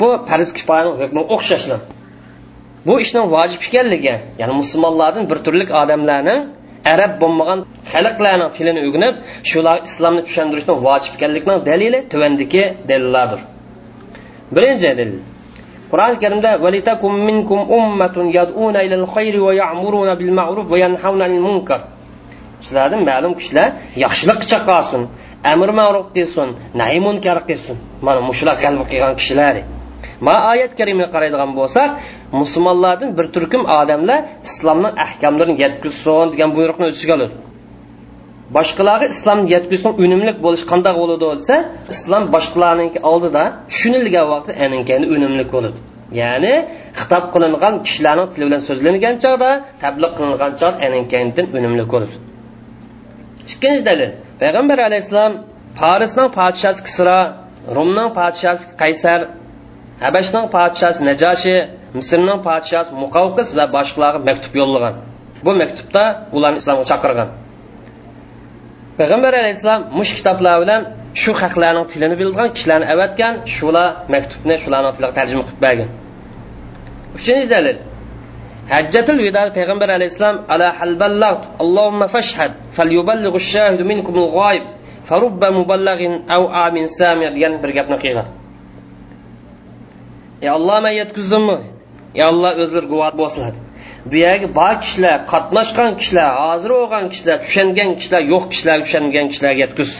Bu 0.00 0.08
farz 0.28 0.48
kifoyaning 0.58 1.24
o'xshashlar 1.36 1.80
bu 2.86 2.94
ishning 3.04 3.26
vojib 3.34 3.60
ekanligi 3.68 4.14
ya'ni 4.40 4.54
musulmonlarning 4.60 5.24
bir 5.30 5.38
turlik 5.46 5.70
odamlarning 5.82 6.40
arab 6.92 7.12
bo'lmagan 7.22 7.58
xalqlarning 7.92 8.50
tilini 8.56 8.80
o'rganib 8.86 9.14
shular 9.50 9.76
islomni 9.88 10.22
tushuntirishning 10.28 10.78
vojib 10.86 11.12
ekanligining 11.16 11.58
dalili 11.70 11.98
tuvandiki 12.12 12.62
dalillardir 12.90 13.40
birinchi 14.54 14.90
dalil. 14.98 15.20
Qur'oni 15.90 16.16
karimda 16.22 16.50
valitakum 16.64 17.12
minkum 17.28 17.60
ummatun 17.78 18.26
yad'una 18.38 18.80
ilal 18.86 19.06
khayri 19.14 19.40
va 19.46 19.52
ya'muruna 19.62 20.14
bil 20.20 20.32
ma'ruf 20.40 20.66
va 20.72 20.76
yanhauna 20.84 21.24
anil 21.28 21.44
munkar. 21.48 21.80
Sizlardan 22.64 23.02
ma'lum 23.10 23.32
kishilar 23.38 23.68
yaxshilik 24.04 24.40
chaqasin 24.52 25.02
amr 25.52 25.68
ma'ruf 25.80 26.06
qilsin 26.16 26.48
nahy 26.80 26.98
munkar 27.06 27.38
qilsin. 27.48 27.76
Mana 28.06 28.20
mushular 28.28 28.56
qalbi 28.64 28.84
qilgan 28.90 29.14
kishilar. 29.20 29.54
Ma 30.26 30.34
oyat 30.52 30.72
karimga 30.78 31.06
qaraydigan 31.14 31.50
bo'lsak 31.58 31.88
musulmonlardan 32.40 33.10
bir 33.18 33.26
turkum 33.34 33.62
odamlar 33.78 34.18
islomning 34.48 34.94
ahkomlarini 35.04 35.54
yetkazsin 35.64 36.32
degan 36.32 36.50
buyruqni 36.56 36.84
o'z 36.88 36.94
ichiga 36.98 37.14
oladi. 37.18 37.34
Boshqalarga 38.56 39.06
islomni 39.14 39.46
yetkazishning 39.54 39.94
unumli 40.04 40.32
bo'lish 40.44 40.64
qanday 40.72 40.94
bo'ladi 41.00 41.24
desa 41.34 41.54
islom 41.94 42.22
boshqalarniki 42.34 42.98
oldida 43.10 43.42
tushunilgan 43.70 44.26
vaqtda 44.32 44.52
aninkani 44.64 45.06
unumli 45.14 45.44
bo'ladi. 45.54 45.78
Ya'ni 46.20 46.54
xitob 47.00 47.24
qilingan 47.34 47.74
kishilarning 47.86 48.28
tili 48.32 48.44
bilan 48.48 48.62
so'zlangan 48.68 49.14
chog'da 49.24 49.50
tabliq 49.82 50.12
qilingan 50.18 50.52
chog'da 50.60 50.78
aninkanidan 50.86 51.46
unumli 51.58 51.84
bo'ladi. 51.92 52.14
Ikkinchi 53.52 53.82
dalil. 53.88 54.10
Payg'ambar 54.42 54.78
alayhissalom 54.88 55.32
farisning 55.80 56.28
podshosi 56.38 56.80
kisro 56.88 57.18
rumning 57.76 58.10
podshosi 58.18 58.62
qaysar 58.82 59.20
habashning 60.04 60.46
podshosi 60.56 61.00
najoshi 61.10 61.56
misrning 61.96 62.40
podshosi 62.48 62.90
muqavqis 63.02 63.48
va 63.58 63.64
boshqalarga 63.76 64.20
maktub 64.28 64.54
yo'llagan. 64.60 64.94
Bu 65.44 65.52
maktubda 65.62 66.02
ularni 66.36 66.58
islomga 66.62 66.84
chaqirgan. 66.92 67.28
Payg'ambar 68.98 69.32
alayhissalom 69.42 69.82
mush 69.98 70.12
kitoblar 70.18 70.56
bilan 70.62 70.82
shu 71.22 71.32
haqlarning 71.42 71.86
tilini 71.92 72.16
bilgan 72.22 72.48
kishilarni 72.56 72.86
avatgan 72.94 73.34
shular 73.56 73.88
maktubni 74.14 74.54
shularni 74.62 74.90
tiliga 74.96 75.12
tarjima 75.18 75.42
qilib 75.46 75.60
bergan. 75.66 75.88
Uchinchi 77.16 77.46
dalil. 77.54 77.76
Hajjatul 78.72 79.18
vido 79.26 79.42
payg'ambar 79.58 79.88
alayhissalom 79.98 80.36
ala 80.54 80.68
halballat 80.80 81.40
allohumma 81.62 82.06
fashhad 82.14 82.52
falyuballighu 82.76 83.38
shahidu 83.52 83.82
minkumul 83.90 84.30
g'oyib 84.38 84.64
farubba 85.08 85.48
muballag'in 85.58 86.12
aw 86.36 86.42
amin 86.66 86.86
sami 86.98 87.26
degan 87.34 87.52
bir 87.62 87.70
gapni 87.78 87.96
qilgan 88.04 88.28
ey 90.44 90.48
alloh 90.58 90.78
man 90.84 90.94
yetkazimmi 91.00 91.56
ey 92.18 92.22
alloh 92.30 92.52
o'zlari 92.62 92.86
guvoh 92.92 93.10
bo'lsinlar. 93.20 93.54
Bu 94.10 94.16
yerga 94.24 94.48
bor 94.58 94.74
kishilar 94.84 95.16
qatnashgan 95.32 95.90
kishilar 96.00 96.28
hozir 96.42 96.70
bo'lgan 96.78 97.04
kishilar 97.12 97.36
tushungan 97.44 97.90
kishilar 97.98 98.22
yo'q 98.32 98.44
kishilar 98.52 98.78
tushungan 98.84 99.26
kishilarga 99.32 99.60
yetkuz. 99.64 99.90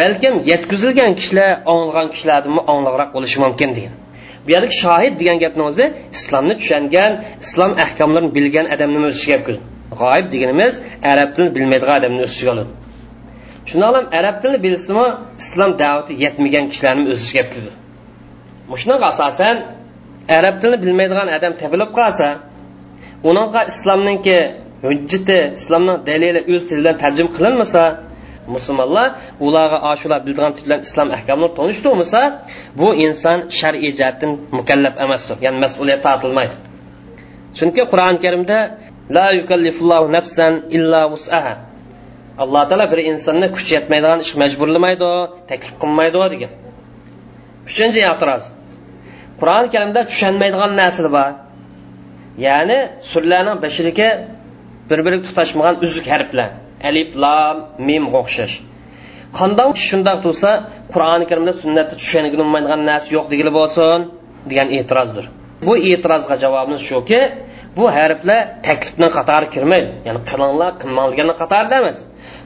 Balkim 0.00 0.34
yetkazilgan 0.50 1.12
kishilar 1.20 1.50
anglagan 1.72 2.08
kishilardan 2.14 2.52
angliqroq 2.72 3.10
bo'lishi 3.16 3.38
mumkin 3.44 3.70
degan. 3.76 3.94
Bu 4.44 4.48
yerdagi 4.54 4.76
shohid 4.84 5.14
degan 5.20 5.36
gapni 5.44 5.62
o'zi 5.70 5.84
islomni 6.16 6.54
tushungan 6.60 7.12
islom 7.44 7.72
ahkomlarini 7.84 8.30
bilgan 8.36 8.66
odamni 8.74 8.98
o'z 9.08 9.16
ichiga 9.20 9.38
g'oyib 10.00 10.26
deganimiz 10.34 10.74
arab 11.12 11.28
tilini 11.34 11.52
bilmaydigan 11.56 11.96
odamni 12.00 12.20
o'z 12.26 12.32
ichiga 12.36 12.50
oladi. 12.54 12.72
Shundoq 13.70 13.92
ham 13.98 14.06
arab 14.18 14.36
tilini 14.42 14.58
bilsimi 14.66 15.06
islom 15.42 15.70
da'vati 15.82 16.12
yetmagan 16.24 16.64
kishilarni 16.72 17.04
o'z 17.12 17.20
ichiga 17.26 17.44
kirdi 17.52 17.70
shunaqa 18.82 19.06
asosan 19.12 19.56
arab 20.38 20.54
tilini 20.60 20.78
bilmaydigan 20.84 21.28
odam 21.36 21.52
topilib 21.60 21.90
qolsa 21.98 22.28
uningga 23.30 23.60
islomninki 23.72 24.38
hujjati 24.86 25.38
islomning 25.58 25.98
dalili 26.08 26.40
o'z 26.52 26.62
tilidan 26.68 26.96
tarjima 27.02 27.30
qilinmasa 27.36 27.82
musulmonlar 28.54 29.08
ularga 29.46 29.78
ashular 29.92 30.20
bildigan 30.26 30.52
til 30.56 30.64
bilan 30.66 30.80
islom 30.86 31.08
ahkomini 31.16 31.50
tanishtirmasa 31.58 32.20
bu 32.80 32.88
inson 33.06 33.38
shar'iy 33.60 33.92
jihatdan 33.98 34.30
mukallaf 34.58 34.94
emasdir 35.04 35.36
ya'ni 35.44 35.58
mas'uliyat 35.64 36.00
tortilmaydi. 36.06 36.54
Chunki 37.58 37.82
qur'oni 37.92 38.18
karimda 38.24 38.58
la 39.16 39.26
yukallifullohu 39.38 40.06
nafsan 40.16 40.52
illa 40.76 41.00
vus'aha 41.12 41.54
alloh 42.42 42.62
taolo 42.70 42.86
bir 42.92 43.00
insonni 43.10 43.46
kuch 43.54 43.68
yetmaydigan 43.76 44.18
ish 44.24 44.32
majburlamaydi 44.42 45.10
taklif 45.50 45.74
qilmaydi 45.82 46.18
degan. 46.34 46.52
Uchinchi 47.68 48.00
e'tiroz 48.12 48.44
qur'oni 49.40 49.68
karimda 49.74 50.00
tushunmaydigan 50.10 50.72
narsalar 50.80 51.12
bor. 51.18 51.30
Ya'ni 52.46 52.78
surlarning 53.12 53.58
bashiriga 53.64 54.08
bir 54.90 54.98
biriga 55.06 55.22
tutashmagan 55.28 55.74
uzuk 55.84 56.06
harflar. 56.12 56.48
Alif 56.88 57.10
lam 57.22 57.56
mim 57.88 58.04
o'xshash. 58.20 58.54
Qandoq 59.38 59.72
shundoq 59.88 60.18
tursa 60.24 60.50
qur'oni 60.92 61.24
karimda 61.30 61.52
sunnatda 61.62 61.94
tushunilmaydigan 62.00 62.80
narsa 62.90 63.08
yo'q 63.16 63.26
degili 63.32 63.50
bo'lsin 63.58 63.98
degan 64.50 64.68
e'tirozdir. 64.78 65.24
Bu 65.66 65.72
e'tirozga 65.90 66.34
javobimiz 66.44 66.82
shuki 66.90 67.20
bu 67.78 67.84
harflar 67.96 68.40
taklifni 68.66 69.08
qatori 69.16 69.46
kirmaydi. 69.54 69.88
Ya'ni 70.06 70.20
qilinglar 70.30 70.70
qilmanglarni 70.80 71.34
qatorida 71.42 71.74
emas. 71.82 71.98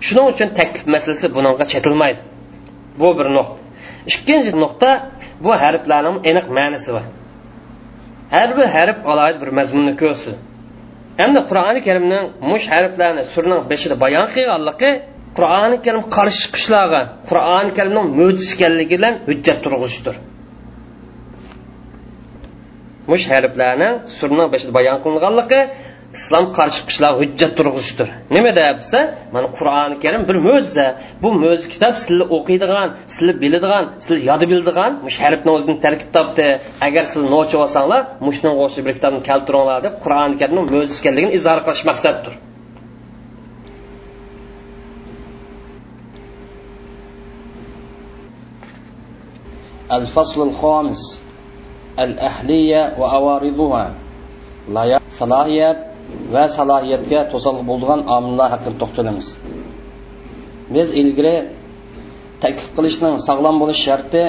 Shuning 0.06 0.26
uchun 0.32 0.48
taklif 0.58 0.84
masalasi 0.94 1.26
bunga 1.36 1.64
chetilmaydi. 1.72 2.20
Bu 3.00 3.08
bir 3.18 3.26
nuqta. 3.36 3.56
Ikkinchi 4.10 4.52
nuqta 4.64 4.90
bu 5.44 5.50
harflarning 5.62 6.16
aniq 6.30 6.46
ma'nosi 6.58 6.90
bor. 6.96 7.04
Har 8.34 8.48
bir 8.56 8.66
harf 8.76 8.98
alohida 9.10 9.38
bir 9.42 9.50
mazmunni 9.58 9.94
ko'rsi 10.02 10.32
endi 11.24 11.40
qur'oni 11.50 11.80
karimning 11.86 12.24
mush 12.50 12.66
harflarni 12.74 13.22
surning 13.34 13.60
beshida 13.70 13.96
bayon 14.04 14.26
qilganligi 14.34 14.90
qur'oni 15.36 15.76
karim 15.86 16.02
qarshi 16.16 16.38
chiqishlarga 16.44 17.00
qur'oni 17.30 17.70
karimning 17.78 18.06
mo'jiz 18.20 18.48
ekanligi 18.56 18.96
bilan 18.98 19.14
hujjat 19.28 19.58
turg'izishdir 19.64 20.14
mush 23.10 23.24
harflarni 23.32 23.88
surning 24.18 24.48
beshida 24.54 24.72
bayon 24.78 24.96
qilinganligi 25.04 25.60
islom 26.17 26.45
qarshi 26.57 26.79
chiqishlar 26.79 27.11
hujjat 27.19 27.51
turg'izishdir 27.57 28.07
nima 28.35 28.51
desa 28.59 28.99
mana 29.35 29.47
qur'oni 29.57 29.95
karim 30.03 30.21
bir 30.29 30.37
mo'jiza 30.47 30.87
bu 31.23 31.29
mo'jiz 31.43 31.65
kitob 31.73 31.93
sizlar 32.03 32.27
o'qiydigan 32.37 32.87
sizlar 33.13 33.35
biladigan 33.43 33.85
sizlar 34.03 34.19
yodi 34.29 34.45
biladigan 34.51 34.91
mush 35.05 35.17
harfni 35.23 35.51
o'zini 35.57 35.75
tarkib 35.85 36.09
topdi 36.17 36.47
agar 36.87 37.03
siz 37.11 37.21
nochi 37.35 37.55
olsanglar 37.63 38.01
mushni 38.27 38.49
o'xshash 38.63 38.83
bir 38.87 38.93
kitobni 38.97 39.21
keltiringlar 39.29 39.79
deb 39.87 39.93
qur'oni 40.03 40.35
karimning 40.41 40.67
mo'jiz 40.75 40.95
ekanligini 41.01 41.31
izhor 41.39 41.59
qilish 41.65 41.85
maqsaddir 41.91 42.35
الفصل 49.99 50.39
الخامس 50.49 51.01
الأهلية 51.99 52.81
وأوارضها 52.99 53.93
صلاحيات 55.09 55.89
va 56.34 56.44
salohiyatga 56.56 57.20
to'siq 57.32 57.56
bo'lgan 57.70 58.00
omillar 58.16 58.48
haqida 58.54 58.76
to'xtalamiz. 58.82 59.28
Biz 60.74 60.88
ilgari 61.00 61.36
taklif 62.44 62.68
qilishning 62.76 63.14
sog'lom 63.28 63.56
bo'lish 63.62 63.80
sharti 63.88 64.22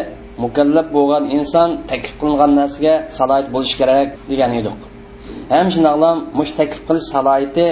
mukallaf 0.44 0.88
bo'lgan 0.98 1.24
inson 1.38 1.70
taklif 1.90 2.16
qilingan 2.22 2.52
narsaga 2.60 2.94
salohiyat 3.18 3.48
bo'lishi 3.56 3.76
kerak 3.82 4.08
degan 4.32 4.52
edik. 4.60 4.80
Ham 5.54 5.68
shundoqlam 5.74 6.18
mush 6.40 6.52
taklif 6.60 6.82
qilish 6.88 7.08
salohiyati 7.16 7.68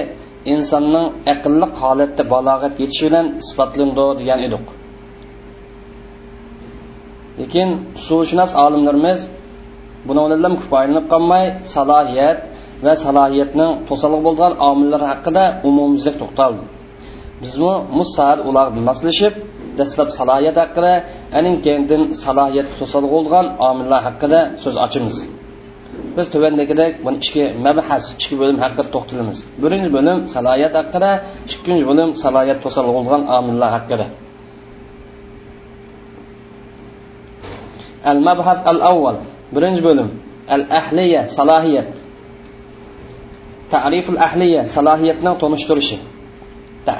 insonning 0.53 1.05
aqlli 1.33 1.67
holatda 1.81 2.23
balog'at 2.33 2.73
yetishi 2.83 3.03
bilan 3.07 3.25
isbotlandi 3.41 4.05
degan 4.21 4.39
edik. 4.47 4.65
Lekin 7.39 7.69
suvshunos 8.05 8.51
olimlarimiz 8.65 9.19
buni 10.07 10.21
bilan 10.31 10.53
kifoyalanib 10.61 11.05
qolmay 11.13 11.45
salohiyat 11.75 12.37
va 12.85 12.93
salohiyatning 13.05 13.71
to'saliq 13.89 14.21
bo'lgan 14.27 14.53
omillar 14.69 15.01
haqida 15.11 15.43
umumyuzlik 15.69 16.15
to'xtaldi. 16.21 16.63
Bizmi 17.43 17.73
musad 17.97 18.37
ular 18.49 18.67
moslashib 18.89 19.33
dastlab 19.79 20.09
salohiyat 20.19 20.57
haqida 20.63 20.93
aning 21.39 21.55
kendin 21.65 22.01
salohiyat 22.23 22.67
to'saliq 22.79 23.11
bo'lgan 23.17 23.45
omillar 23.69 24.01
haqida 24.07 24.39
so'z 24.63 24.75
ochamiz. 24.85 25.17
Biz 26.17 26.25
tuvandagidek 26.33 26.93
buni 27.05 27.17
ikki 27.23 27.43
mabhas 27.65 28.03
ikki 28.13 28.35
bo'lim 28.41 28.57
haqida 28.63 28.83
to'xtalamiz. 28.95 29.39
Birinchi 29.63 29.89
bo'lim 29.95 30.17
salohiyat 30.35 30.73
haqida 30.79 31.11
ikkinchi 31.53 31.85
bo'lim 31.89 32.09
salohiyat 32.23 32.59
to'saliq 32.65 32.93
bo'lgan 32.97 33.21
omillar 33.37 33.69
haqida. 33.77 34.05
Al 38.11 38.19
mabhas 38.27 38.59
al 38.71 38.79
avval 38.91 39.17
birinchi 39.55 39.81
bo'lim 39.87 40.09
al 40.55 40.63
ahliya 40.79 41.21
salohiyat. 41.37 42.02
Tariful 43.75 44.19
ahliya 44.27 44.61
salohiyatni 44.75 45.31
tonishtirishi. 45.43 45.97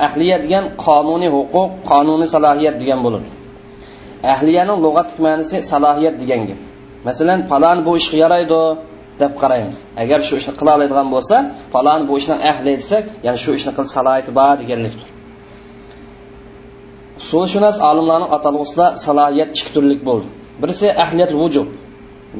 Ahliya 0.08 0.38
degan 0.44 0.65
qonuniy 0.86 1.32
huquq 1.38 1.70
qonuniy 1.92 2.27
salohiyat 2.36 2.75
degan 2.82 3.00
bo'ladi 3.06 3.27
ahliyani 4.34 4.75
lug'atlik 4.86 5.20
ma'nosi 5.25 5.58
salohiyat 5.72 6.15
degan 6.22 6.42
gap. 6.50 6.60
Masalan 7.08 7.39
falon 7.51 7.77
bu 7.86 7.92
ishga 8.01 8.18
yaraydi 8.24 8.62
deb 9.22 9.34
qaraymiz. 9.42 9.77
Agar 10.03 10.20
shu 10.27 10.34
ishni 10.42 10.53
qila 10.60 10.72
oladigan 10.77 11.08
bo'lsa 11.15 11.36
falon 11.74 12.01
bu 12.10 12.13
ishni 12.22 12.36
ahli 12.51 12.72
desak 12.82 13.03
ya'ni 13.25 13.39
shu 13.44 13.51
ishni 13.58 13.72
qilish 13.77 13.94
salohiyati 13.98 14.32
bor 14.39 14.56
deganlikdir 14.62 15.10
usulshunos 17.22 17.77
olimlarning 17.89 18.32
atalg'usida 18.38 18.86
salohiyat 19.06 19.50
ikki 19.58 19.72
turlik 19.75 20.01
bo'ldi. 20.10 20.27
Birisi 20.62 20.88
ahliyat 21.03 21.32
vujub 21.42 21.68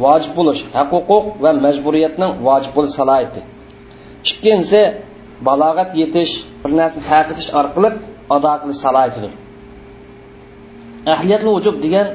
vojib 0.04 0.32
bo'lish 0.38 0.62
haq 0.78 0.90
huquq 0.96 1.26
va 1.44 1.52
majburiyatning 1.66 2.32
vojib 2.48 2.72
bo'lish 2.78 2.96
salohiyati. 3.00 3.42
Ikkinchisi 4.28 4.82
balog'at 5.48 5.90
yetish 6.02 6.32
bir 6.64 6.72
narsani 6.80 7.04
taqitish 7.12 7.50
orqali 7.60 7.90
ado 8.36 8.52
qilish 8.62 8.80
salohiyatidir. 8.86 9.32
Ahliyatli 11.16 11.50
vujub 11.56 11.76
degan 11.86 12.08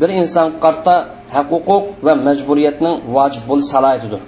bir 0.00 0.10
inson 0.20 0.48
qarta 0.64 0.94
haq 1.34 1.46
huquq 1.54 1.84
va 2.06 2.12
majburiyatning 2.26 2.94
vojib 3.16 3.44
bo'lish 3.50 3.68
salohiyatidir. 3.74 4.20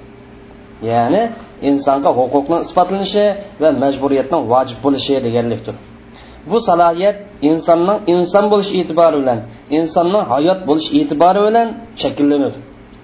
Ya'ni 0.90 1.22
insonga 1.70 2.10
huquqning 2.18 2.60
isbotlanishi 2.66 3.24
va 3.62 3.68
majburiyatning 3.82 4.42
vojib 4.52 4.78
bo'lishi 4.84 5.14
deganlikdir. 5.26 5.74
Bu 6.50 6.58
salohiyat 6.68 7.16
insonning 7.50 7.98
inson 8.14 8.44
bo'lish 8.52 8.70
e'tibori 8.80 9.16
bilan 9.22 9.38
insonning 9.78 10.24
hayot 10.32 10.60
bo'lish 10.68 10.88
e'tibori 10.98 11.40
bilan 11.48 11.68
shakllanadi. 12.02 12.58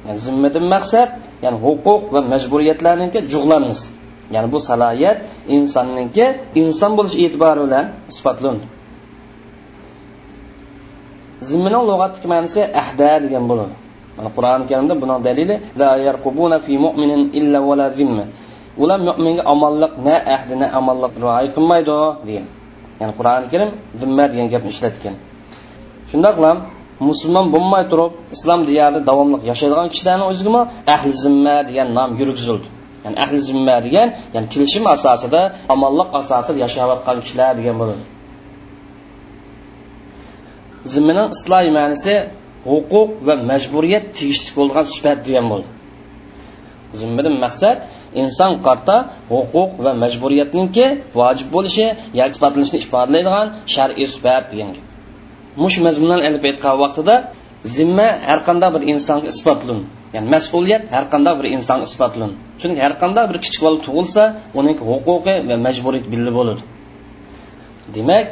Yani 0.06 0.18
zimmadan 0.26 0.64
maqsad 0.74 1.08
ya'ni 1.44 1.58
huquq 1.66 2.00
va 2.14 2.20
majburiyatlarniki 2.32 3.18
jug'lanmiz 3.32 3.80
ya'ni 4.34 4.48
bu 4.54 4.58
salohiyat 4.68 5.18
insonniki 5.56 6.26
inson 6.62 6.92
bo'lish 6.98 7.16
e'tibori 7.24 7.60
bilan 7.66 7.84
isbotlanadi 8.12 8.66
zimmini 11.48 11.78
lug'atlik 11.88 12.24
ma'nosi 12.32 12.60
ahda 12.82 13.10
degan 13.24 13.44
bo'ladi. 13.50 13.74
Mana 14.16 14.28
qur'oni 14.36 14.64
karimda 14.70 14.94
buning 15.02 15.20
dalili 15.26 15.54
la 15.80 15.90
yarqubuna 16.06 16.56
fi 16.66 16.72
mu'minin 16.86 17.22
illa 17.38 17.58
wala 17.68 17.86
zimma. 17.98 18.24
Ular 18.82 19.00
mo'minga 19.08 19.42
omonliq 19.54 19.92
na 20.06 20.16
ahdi 20.36 20.54
na 20.60 20.66
omonliq 20.80 21.12
rioya 21.22 21.48
qilmaydi 21.56 21.96
degan. 22.28 22.46
Ya'ni 23.00 23.12
qur'oni 23.18 23.46
karim 23.52 23.70
zimma 24.00 24.24
degan 24.32 24.46
gapni 24.52 24.70
ishlatgan. 24.74 25.14
Shundoqla 26.10 26.50
musulmon 27.08 27.46
bo'lmay 27.54 27.84
turib 27.90 28.12
islom 28.34 28.60
diyarida 28.68 29.00
davomli 29.10 29.36
yashaydigan 29.50 29.86
kishilarni 29.92 30.24
o'ziga 30.30 30.60
ahli 30.94 31.12
zimma 31.24 31.54
degan 31.68 31.88
nom 31.98 32.10
yurgizildi. 32.20 32.66
Ya'ni 33.04 33.16
ahli 33.24 33.38
zimma 33.48 33.76
degan 33.86 34.08
ya'ni 34.34 34.48
kelishim 34.52 34.84
asosida 34.94 35.40
omonlik 35.74 36.08
asosida 36.20 36.58
yashayotgan 36.64 37.16
kishilar 37.24 37.52
degan 37.60 37.76
bo'ladi. 37.80 38.04
Zimmani 40.92 41.22
islohiy 41.34 41.72
ma'nisi 41.78 42.14
huquq 42.70 43.10
va 43.26 43.34
majburiyat 43.50 44.04
tegishli 44.18 44.50
bo'lgan 44.58 44.84
sifat 44.94 45.18
degan 45.28 45.46
bo'ldi 45.52 45.68
zimmadan 47.00 47.36
maqsad 47.44 47.78
inson 48.22 48.52
qarta 48.66 48.96
huquq 49.32 49.70
va 49.84 49.92
majburiyatningki 50.02 50.86
vojib 51.18 51.48
bo'lishi 51.56 51.86
yoki 52.20 52.34
sifatlanishini 52.36 52.78
ifodalaydigan 52.84 53.46
shar'iy 53.74 54.06
sifat 54.14 54.44
degan 54.52 54.70
mush 55.62 55.76
mazmundan 55.86 56.20
ilib 56.28 56.42
aytgan 56.50 56.74
vaqtida 56.82 57.14
zimma 57.76 58.08
har 58.28 58.40
qanday 58.48 58.70
bir 58.74 58.82
insonga 58.92 59.28
isbotlandi. 59.34 59.84
Ya'ni 60.16 60.28
mas'uliyat 60.34 60.82
har 60.94 61.04
qanday 61.12 61.34
bir 61.40 61.46
inson 61.56 61.78
isbotlan 61.88 62.30
chunki 62.60 62.80
har 62.86 62.94
qanday 63.02 63.24
bir 63.30 63.38
kichik 63.44 63.60
bola 63.66 63.78
tug'ilsa 63.86 64.22
uning 64.58 64.76
huquqi 64.88 65.34
va 65.48 65.56
majburiyat 65.66 66.06
billi 66.12 66.30
bo'ladi. 66.38 66.62
Demak 67.96 68.26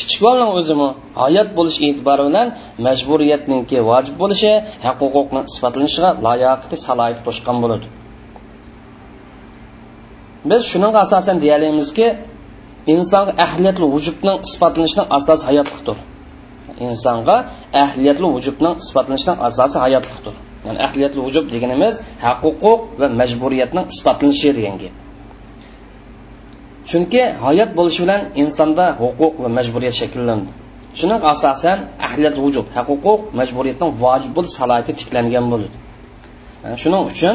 kichik 0.00 0.20
bolaning 0.24 0.50
o'zimi 0.58 0.88
hayot 1.22 1.48
bo'lish 1.58 1.78
e'tibori 1.86 2.22
bilan 2.28 2.48
majburiyatninki 2.86 3.78
vojib 3.90 4.14
bo'lishi 4.22 4.52
haq 4.86 4.98
huquqni 5.04 5.40
isbotlanishiga 5.50 6.10
layoqati 6.26 6.76
salohiyat 6.86 7.20
qo'shgan 7.26 7.56
bo'ladi. 7.62 7.86
Biz 10.50 10.62
shuning 10.70 10.94
asosan 11.04 11.36
deyalamizki 11.44 12.06
inson 12.94 13.26
ahliyatli 13.46 13.86
vujudning 13.94 14.36
isbotlanishining 14.46 15.08
asosi 15.18 15.44
hayotlikdir 15.50 15.96
insonga 16.86 17.36
ahliyatli 17.84 18.26
vujudning 18.36 18.74
isbotlanishining 18.84 19.38
asosi 19.48 19.78
hayotlikdir 19.84 20.34
ya'ni 20.66 20.78
ahliyatul 20.86 21.22
vujub 21.26 21.44
deganimiz 21.54 21.94
haq 22.24 22.38
huquq 22.46 22.80
va 23.00 23.06
majburiyatning 23.20 23.84
isbotlanishi 23.94 24.50
degan 24.58 24.76
gap. 24.82 24.94
Chunki 26.90 27.22
hayot 27.44 27.70
bo'lishi 27.78 28.00
bilan 28.04 28.20
insonda 28.42 28.84
huquq 29.02 29.32
va 29.42 29.48
majburiyat 29.58 29.94
shakllandi. 30.00 30.50
Shuning 30.98 31.20
asosan 31.32 31.78
ahliyat 32.06 32.36
vujub 32.44 32.66
haq 32.76 32.86
huquq 32.92 33.20
majburiyatning 33.40 33.90
vojib 34.02 34.32
bo'lish 34.36 34.54
salohiyati 34.60 34.92
tiklangan 35.00 35.46
bo'ladi 35.52 35.78
shuning 36.82 37.02
uchun 37.12 37.34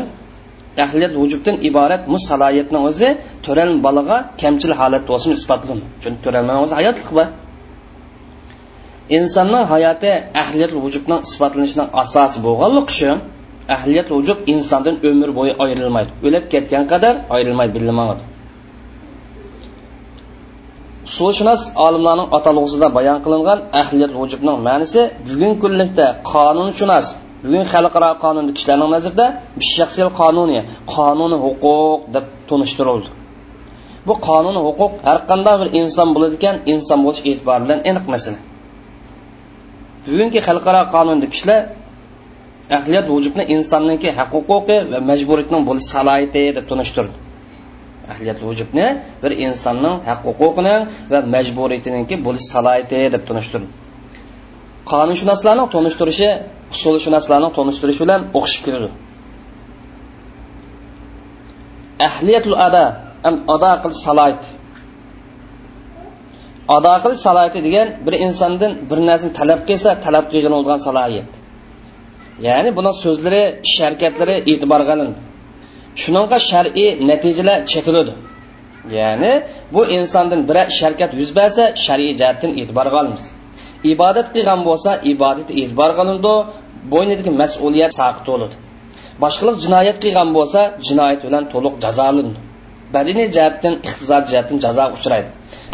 ahliyat 0.86 1.14
vujubdan 1.22 1.56
iborat 1.70 2.02
bu 2.12 2.18
salohiyatning 2.30 2.84
o'zi 2.90 3.10
to'ral 3.46 3.72
bolaga 3.86 4.18
kamchil 4.42 4.72
holatda 4.80 5.10
bo'lsin 5.12 5.32
isbotlandi 5.38 5.86
chunki 6.04 6.20
to'ralmaning 6.26 6.62
o'zi 6.66 6.74
hayotlik 6.80 7.10
bor. 7.18 7.28
Insonning 9.18 9.66
hayoti 9.74 10.12
ahliyat 10.44 10.72
vujudning 10.84 11.20
isbotlanishining 11.28 11.88
asosi 12.04 12.38
bo'lganligi 12.46 12.86
uchun 12.94 13.18
ahliyat 13.76 14.08
vujud 14.16 14.40
insondan 14.54 14.96
umr 15.10 15.30
bo'yi 15.40 15.54
ayrilmaydi. 15.64 16.12
O'lib 16.28 16.44
ketgan 16.54 16.84
qadar 16.92 17.14
ayrilmaydi 17.36 17.72
bilinmaydi 17.78 18.24
usulshunos 21.10 21.62
olimlarning 21.86 22.30
atalg'usida 22.38 22.88
bayon 22.98 23.18
qilingan 23.26 23.60
ahliyat 23.82 24.12
vujudning 24.20 24.58
ma'nisi 24.68 25.02
bugun 25.28 25.54
kunlikda 25.64 26.06
qonunshunos 26.34 27.08
bugun 27.44 27.64
xalqaro 27.74 28.10
qonunda 28.24 28.52
kishilarning 28.58 28.92
nazarida 28.96 29.26
shaxsiy 29.76 30.08
qonuniy 30.20 30.62
qonun 30.96 31.34
huquq 31.46 32.00
deb 32.16 32.26
tunishtirildi. 32.50 33.10
Bu 34.08 34.14
qonun 34.28 34.58
huquq 34.68 34.92
har 35.08 35.20
qanday 35.30 35.56
bir 35.62 35.68
inson 35.82 36.08
bo'ladigan 36.16 36.56
inson 36.74 37.00
bo'lish 37.06 37.22
e'tibori 37.30 37.62
bilan 37.66 37.80
aniq 37.90 38.06
masala. 38.14 38.40
Bugungi 40.08 40.40
xalqaro 40.48 40.82
qonunda 40.96 41.28
kishilar 41.34 41.60
ahliyat 42.78 43.06
vujubni 43.14 43.44
insonniki 43.56 44.10
haq 44.18 44.30
huquqi 44.36 44.78
va 44.92 45.00
majburiyatning 45.10 45.62
bo'lish 45.70 45.88
salohiyati 45.96 46.44
deb 46.58 46.66
tunishtirdi 46.72 47.16
ahliyat 48.14 48.40
vujubni 48.48 48.88
bir 49.24 49.32
insonning 49.46 49.96
haq 50.10 50.20
huquqini 50.28 50.76
va 51.12 51.20
majburiyatiniki 51.36 52.16
bo'lish 52.26 52.46
salohiyati 52.54 53.00
deb 53.16 53.24
tunishtirdi 53.30 53.70
qonunshunoslarning 54.92 55.68
tunishtirishi 55.76 56.30
usulshunoslarning 56.76 57.52
tunishtirishi 57.58 58.02
bilan 58.06 58.22
o'xshab 58.40 58.64
keladi 58.66 58.90
ahliyatul 62.08 62.58
ada 62.68 62.84
ado 63.56 63.72
qilish 63.84 64.02
salohiyat 64.08 64.44
ado 66.76 66.94
qilish 67.04 67.22
salohiyati 67.28 67.60
degan 67.68 67.88
bir 68.06 68.14
insondan 68.26 68.72
bir 68.90 69.00
narsani 69.10 69.34
talab 69.40 69.62
qilsa 69.70 69.90
talab 70.06 70.26
qilgan 70.32 70.54
bo'lgan 70.58 70.80
salohiyat 70.88 71.30
ya'ni 72.48 72.70
buni 72.78 72.92
so'zlari 73.04 73.44
ish 73.68 73.78
harakatlari 73.86 74.36
e'tiborga 74.52 74.94
olindi 74.98 75.20
shuningga 76.02 76.38
shar'iy 76.52 76.90
natijalar 77.10 77.58
chetiladi. 77.72 78.14
Ya'ni 79.00 79.34
bu 79.74 79.82
insondan 79.98 80.42
bir 80.50 80.58
ish 80.72 80.80
harakat 80.86 81.12
yuz 81.20 81.32
bersa 81.40 81.64
shar'iy 81.86 82.12
jihatdan 82.20 82.52
e'tiborga 82.62 82.98
olamiz 83.02 83.24
ibodat 83.94 84.28
qilgan 84.36 84.62
bo'lsa 84.68 84.92
ibodat 85.14 85.50
e'tiborga 85.62 86.02
olindi 86.06 86.34
bo'ynidagi 86.94 87.32
mas'uliyat 87.42 87.92
saqit 88.00 88.26
bo'ladi. 88.32 88.56
Boshqalar 89.24 89.56
jinoyat 89.66 89.98
qilgan 90.04 90.30
bo'lsa 90.38 90.60
jinoyat 90.88 91.22
bilan 91.28 91.44
to'liq 91.54 91.74
jazolandi. 91.86 92.40
Badaniy 92.96 93.28
jihatdan 93.36 93.74
iqtisod 93.88 94.24
jihatdan 94.32 94.58
jazoga 94.66 94.94
uchraydi. 94.98 95.30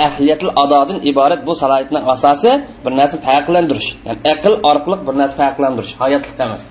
Ahliyatil 0.08 0.52
adodan 0.64 0.98
iborat 1.12 1.42
bu 1.48 1.54
salohiyatning 1.62 2.04
asosi 2.14 2.52
bir 2.84 2.92
narsani 3.00 3.22
farqlantirish 3.28 3.90
ya'ni 4.08 4.22
aql 4.34 4.54
orqali 4.72 4.98
bir 5.08 5.16
narsa 5.22 5.36
farqlantirish 5.42 5.94
hayotlik 6.02 6.38
emas. 6.46 6.64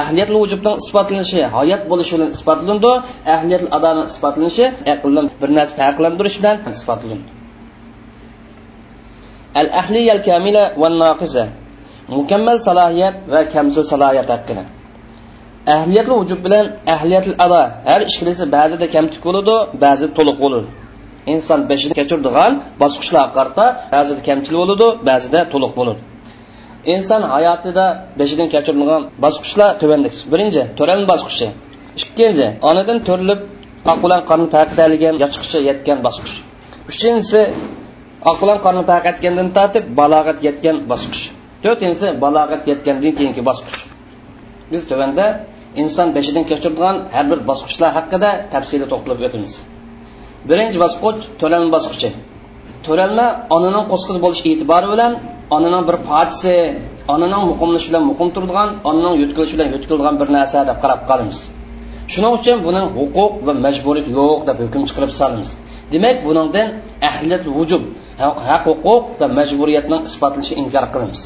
Ahliyatli 0.00 0.36
vujubning 0.42 0.76
isbotlanishi 0.82 1.40
hayot 1.56 1.82
bo'lishi 1.90 2.12
bilan 2.16 2.30
isbotlandi 2.36 2.92
ahliyatil 3.34 3.70
adoni 3.78 4.02
isbotlanishi 4.10 4.66
aqldan 4.94 5.26
bir 5.40 5.50
narsa 5.58 5.72
farqlantirish 5.80 6.36
bilan 6.40 6.56
isbotlandi 6.78 7.26
al 9.60 9.68
ahliya 9.80 10.12
al 10.16 10.22
kamila 10.28 10.62
va 10.80 10.88
naqisa 11.02 11.44
mukammal 12.16 12.58
salohiyat 12.68 13.16
va 13.32 13.40
kamsil 13.54 13.84
salohiyat 13.92 14.28
haqida 14.34 14.62
ahliyatli 15.74 16.14
vujud 16.20 16.40
bilan 16.46 16.64
ahliyatli 16.94 17.34
ado 17.44 17.62
har 17.88 18.00
ikkalasi 18.10 18.44
ba'zida 18.56 18.86
kamtik 18.94 19.22
bo'ladi 19.28 19.54
ba'zida 19.84 20.10
to'liq 20.18 20.36
bo'ladi. 20.44 20.66
Inson 21.32 21.60
beshini 21.70 21.94
kechirdigan 22.00 22.52
bosqichlar 22.82 23.26
qarta 23.36 23.64
ba'zida 23.94 24.20
kamchilik 24.28 24.58
bo'ladi 24.62 24.86
ba'zida 25.08 25.40
to'liq 25.52 25.72
bo'ladi. 25.78 26.00
Inson 26.94 27.22
hayotida 27.34 27.86
beshidan 28.20 28.48
kechiradigan 28.54 29.02
bosqichlar 29.24 29.70
tuvandik 29.80 30.14
birinchi 30.32 30.62
to'ran 30.78 31.00
bosqichi. 31.12 31.46
Ikkinchi 32.00 32.46
onadan 32.68 32.98
to'rilib 33.08 33.40
oq 33.90 33.98
bilan 34.04 34.20
qorni 34.28 34.48
paqitaligan 34.56 35.14
yochqicha 35.22 35.58
yetgan 35.68 35.98
bosqich. 36.06 36.34
Uchinchisi 36.90 37.40
oq 38.30 38.36
bilan 38.42 38.58
qorni 38.64 38.84
paqatgandan 38.92 39.48
tortib 39.56 39.84
balog'at 40.00 40.38
yetgan 40.46 40.76
bosqich. 40.90 41.22
To'rtinchisi 41.64 42.08
balog'at 42.24 42.62
yetgandan 42.70 43.12
keyingi 43.18 43.42
bosqich. 43.50 43.78
Biz 44.72 44.82
tuvanda 44.90 45.26
inson 45.82 46.08
beshidan 46.16 46.44
kechiradigan 46.50 46.96
har 47.14 47.24
bir 47.30 47.38
bosqichlar 47.50 47.90
haqida 47.98 48.30
tafsili 48.52 48.86
to'xtalib 48.92 49.20
o'tamiz. 49.28 49.52
Birinchi 50.48 50.78
bosqich 50.84 51.20
to'ralma 51.40 51.70
bosqichi. 51.76 52.08
To'ralma 52.86 53.26
onaning 53.56 53.84
qo'sqisi 53.92 54.18
bo'lish 54.24 54.42
e'tibori 54.50 54.88
bilan 54.94 55.12
onaning 55.56 55.84
bir 55.88 55.96
partisi 56.10 56.54
onaning 57.14 57.42
muqimlishi 57.50 57.86
bilan 57.90 58.04
muqim 58.10 58.28
turadigan 58.34 58.68
onaning 58.88 59.14
yutkilishi 59.22 59.54
bilan 59.56 59.68
yutkiladigan 59.74 60.14
bir 60.20 60.28
narsa 60.36 60.58
deb 60.70 60.78
qarab 60.82 61.00
qolamiz. 61.10 61.38
Shuning 62.12 62.32
uchun 62.38 62.58
buning 62.66 62.86
huquq 62.98 63.32
va 63.46 63.52
majburiyat 63.66 64.08
yo'q 64.18 64.38
deb 64.48 64.56
hukm 64.64 64.82
chiqarib 64.88 65.12
solamiz. 65.20 65.50
Demak 65.92 66.16
buningdan 66.26 66.68
ahliyat 67.10 67.44
vujub 67.56 67.82
haq 68.22 68.64
huquq 68.68 69.02
va 69.20 69.26
majburiyatning 69.38 70.02
isbotlanishi 70.08 70.54
inkor 70.62 70.84
qilamiz. 70.94 71.20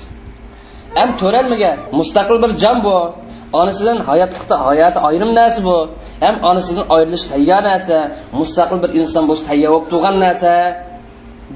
Ham 0.99 1.11
to'ralmaga 1.21 1.71
mustaqil 1.99 2.37
bir 2.43 2.51
jon 2.63 2.79
bor. 2.87 3.05
Onasidan 3.53 3.99
hayotlikda 4.09 4.57
hayoti 4.67 4.99
ayrim 5.09 5.31
narsa 5.39 5.61
bu. 5.69 5.77
Ham 6.25 6.37
onasidan 6.51 6.87
ayrilish 6.95 7.25
tayyor 7.33 7.63
narsa 7.71 7.97
mustaqil 8.41 8.79
bir 8.83 8.91
inson 9.01 9.25
bo'lsa 9.29 9.45
tayyor 9.51 9.71
bo'lib 9.75 9.87
tug'an 9.93 10.17
narsa 10.25 10.53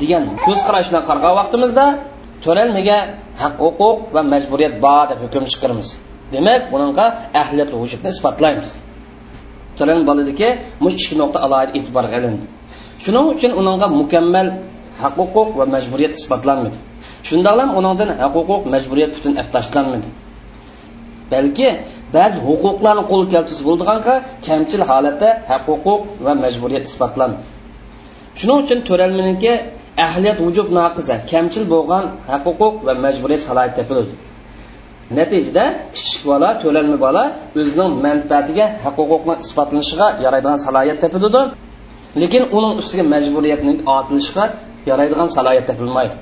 degan 0.01 0.23
ko'z 0.47 0.61
qarash 0.67 0.89
bilan 0.91 1.05
qaragan 1.09 1.33
vaqtimizda 1.41 1.85
to'lanmaga 2.45 2.99
haq 3.43 3.55
huquq 3.65 3.99
va 4.15 4.21
majburiyat 4.33 4.75
bor 4.85 5.05
deb 5.11 5.19
hukm 5.25 5.45
chiqaramiz. 5.53 5.89
Demak 6.35 6.63
bunga 6.73 7.07
ahliyat 7.43 7.71
vujudni 7.81 8.09
isbotlaymiz. 8.15 8.71
To'lan 9.79 9.99
boladiki 10.09 10.49
mush 10.85 10.97
ikki 11.01 11.15
nuqta 11.21 11.39
alohida 11.47 11.73
e'tibor 11.79 12.05
ilindi 12.19 12.47
shuning 13.05 13.27
uchun 13.35 13.51
unga 13.59 13.87
mukammal 14.01 14.49
haq 15.03 15.15
huquq 15.21 15.49
va 15.59 15.65
majburiyat 15.75 16.13
isbotlanmadi. 16.21 16.77
Shundoqlam 17.29 17.71
uningdan 17.79 18.11
haq 18.23 18.33
huquq 18.39 18.63
majburiyat 18.75 19.11
butun 19.17 19.33
tashlanmadi. 19.55 20.09
Balki 21.33 21.69
ba'zi 22.17 22.39
huquqlarni 22.49 23.05
qo'l 23.11 23.25
keltirsa 23.33 23.63
bo'ldiganqa 23.69 24.15
kamchil 24.47 24.83
holatda 24.91 25.29
haq 25.51 25.63
huquq 25.71 26.01
va 26.25 26.33
majburiyat 26.45 26.85
isbotlandi 26.91 27.39
shuning 28.39 28.59
uchun 28.65 28.79
to'ralminiki 28.89 29.53
ahliyat 30.07 30.39
vujub 30.47 30.69
naqiza 30.79 31.15
kamchil 31.33 31.65
bo'lgan 31.75 32.05
haq 32.31 32.43
huquq 32.49 32.75
va 32.87 32.93
majburiyat 33.05 33.43
salohiyat 33.49 33.77
topildi 33.81 34.15
natijada 35.19 35.65
kichik 35.97 36.23
bola 36.31 36.49
to'lanma 36.63 36.97
bola 37.07 37.25
o'zining 37.61 37.93
manfaatiga 38.07 38.67
haq 38.85 38.97
huquqni 39.01 39.35
isbotlanishiga 39.45 40.09
yaraydigan 40.25 40.59
salohiyat 40.67 40.99
topiladi. 41.05 41.43
Lekin 42.23 42.43
uning 42.57 42.75
ustiga 42.81 43.05
majburiyatning 43.15 43.79
otilishiga 43.97 44.45
yaraydigan 44.91 45.29
salohiyat 45.37 45.67
topilmaydi. 45.71 46.15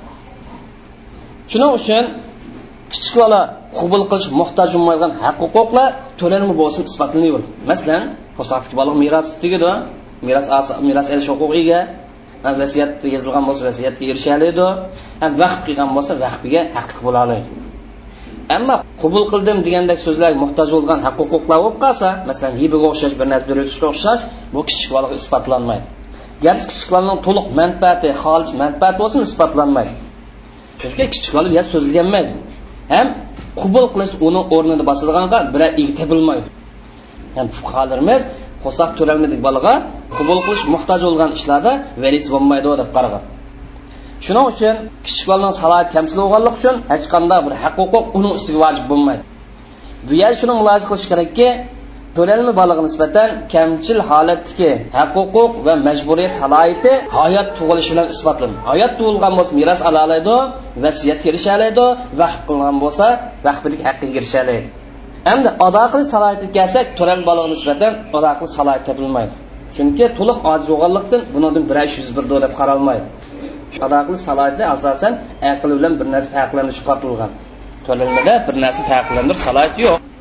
Shuning 1.50 1.72
uchun 1.78 2.04
kichik 2.92 3.14
bola 3.22 3.40
qubul 3.78 4.02
qilish 4.10 4.28
muhtoj 4.40 4.68
bo'lmaydigan 4.74 5.12
haq 5.22 5.36
huquqlar 5.44 5.88
to'lanma 6.20 6.54
bo'lsin 6.60 6.82
isbotlanaverdi 6.90 7.48
masalan 7.70 8.02
qo'saqdagi 8.38 8.74
bola 8.80 8.92
meros 9.02 9.28
tegadi 9.42 9.72
meros 10.26 10.46
meros 10.88 11.08
olish 11.14 11.28
huquqiga 11.32 11.80
vasiyat 12.60 12.92
yozilgan 13.14 13.44
bo'lsa 13.48 13.62
vasiyatga 13.68 14.04
erisha 14.12 14.30
oladi 14.38 14.66
vaqf 15.40 15.58
qilgan 15.66 15.88
bo'lsa 15.96 16.12
vaqfiga 16.24 16.60
haqiq 16.76 16.98
bo'la 17.06 17.20
oladi 17.26 17.44
ammo 18.56 18.76
qubul 19.02 19.24
qildim 19.32 19.58
degandek 19.66 19.98
so'zlar 20.06 20.32
muhtoj 20.42 20.68
bo'lgan 20.76 20.98
haq 21.06 21.16
huquqlar 21.22 21.58
bo'lib 21.64 21.78
qolsa 21.84 22.08
masalan 22.28 22.54
hibaga 22.62 22.86
o'xshash 22.92 23.14
bir 23.20 23.26
narsa 23.32 23.46
berishga 23.50 23.86
o'xshash 23.92 24.22
bu 24.54 24.60
kichik 24.68 24.90
bolaga 24.94 25.14
isbotlanmaydi. 25.20 25.86
Garchi 26.44 26.64
kichik 26.70 26.88
bolaning 26.94 27.18
to'liq 27.26 27.46
manfaati 27.60 28.08
xolis 28.22 28.50
manfaati 28.62 28.96
bo'lsin 29.02 29.20
isbotlanmaydi. 29.28 29.92
Chunki 30.80 31.04
kichik 31.14 31.32
bola 31.36 31.48
bu 31.52 31.62
so'zlanmaydi 31.74 32.32
ham 32.92 33.06
qubul 33.60 33.86
qilish 33.92 34.14
uni 34.26 34.40
o'rnini 34.56 34.84
bosadiganga 34.90 35.38
biror 35.54 35.70
ega 35.80 35.92
topilmaydi 36.00 36.48
ham 37.36 37.46
fuqarolarimiz 37.56 38.22
qo'saq 38.64 38.90
to'lamadik 38.98 39.40
bolaga 39.46 39.74
qubul 40.16 40.38
qilish 40.46 40.64
muhtoj 40.74 41.00
bo'lgan 41.08 41.30
ishlarda 41.38 41.72
varis 42.02 42.26
bo'lmaydi 42.34 42.68
deb 42.80 42.90
qaragan. 42.96 43.22
Shuning 44.24 44.46
uchun 44.52 44.74
kichik 45.06 45.26
bolaning 45.30 45.54
salohiyat 45.60 45.88
kamchil 45.94 46.18
bo'lganligi 46.22 46.56
uchun 46.60 46.76
hech 46.92 47.04
qanday 47.14 47.40
bir 47.46 47.52
haq 47.62 47.74
huquq 47.80 48.04
uning 48.18 48.32
ustiga 48.38 48.58
vojib 48.64 48.84
bo'lmaydi. 48.90 49.22
Bu 50.06 50.12
yer 50.22 50.32
shuni 50.40 50.52
mulohaza 50.60 50.86
qilish 50.90 51.06
kerakki 51.12 51.48
to'lanma 52.16 52.52
balig'i 52.60 52.82
nisbatan 52.88 53.28
kamchil 53.54 53.98
holatdagi 54.10 54.70
haq 54.98 55.10
huquq 55.18 55.52
va 55.66 55.74
majburiyat 55.88 56.32
salohiyati 56.40 56.92
hayot 57.18 57.48
tug'ilishi 57.58 57.90
bilan 57.92 58.06
isbotlanadi 58.14 58.58
hayot 58.68 58.92
tug'ilgan 58.98 59.32
bo'lsa 59.38 59.52
meros 59.60 59.80
ola 59.88 60.00
oladi 60.06 60.36
vasiyat 60.84 61.20
erisha 61.28 61.52
oladi 61.58 61.86
vaqf 62.20 62.40
qilgan 62.48 62.76
bo'lsa 62.84 63.06
vaqfidagi 63.46 63.82
haqqiga 63.88 64.14
erisha 64.20 64.38
oladi 64.44 64.68
endi 65.32 65.48
ado 65.66 65.82
qilish 65.92 66.10
salohiyatiga 66.14 66.52
kelsak 66.58 66.86
to'lan 66.98 67.20
balig'i 67.28 67.48
nisbatan 67.54 67.92
ado 68.16 68.30
qilish 68.38 68.54
salohiyati 68.58 68.84
topilmaydi. 68.90 69.34
Chunki 69.76 70.04
to'liq 70.18 70.38
ojiz 70.52 70.66
bo'lganlikdan 70.72 71.20
bundan 71.34 71.64
bir 71.70 71.76
ish 71.86 71.94
yuz 72.00 72.10
berdi 72.16 72.34
deb 72.44 72.52
qaralmaydi. 72.60 73.06
Ado 73.86 73.98
qilish 74.06 74.22
salohiyati 74.28 74.64
asosan 74.74 75.12
aql 75.52 75.70
bilan 75.78 75.92
bir 76.00 76.06
narsa 76.14 76.30
farqlanish 76.36 76.80
qotilgan. 76.88 77.30
to'lanmada 77.86 78.34
bir 78.46 78.54
narsa 78.64 78.82
farqlanish 78.90 79.40
salohiyati 79.46 79.80
yo'q. 79.86 80.11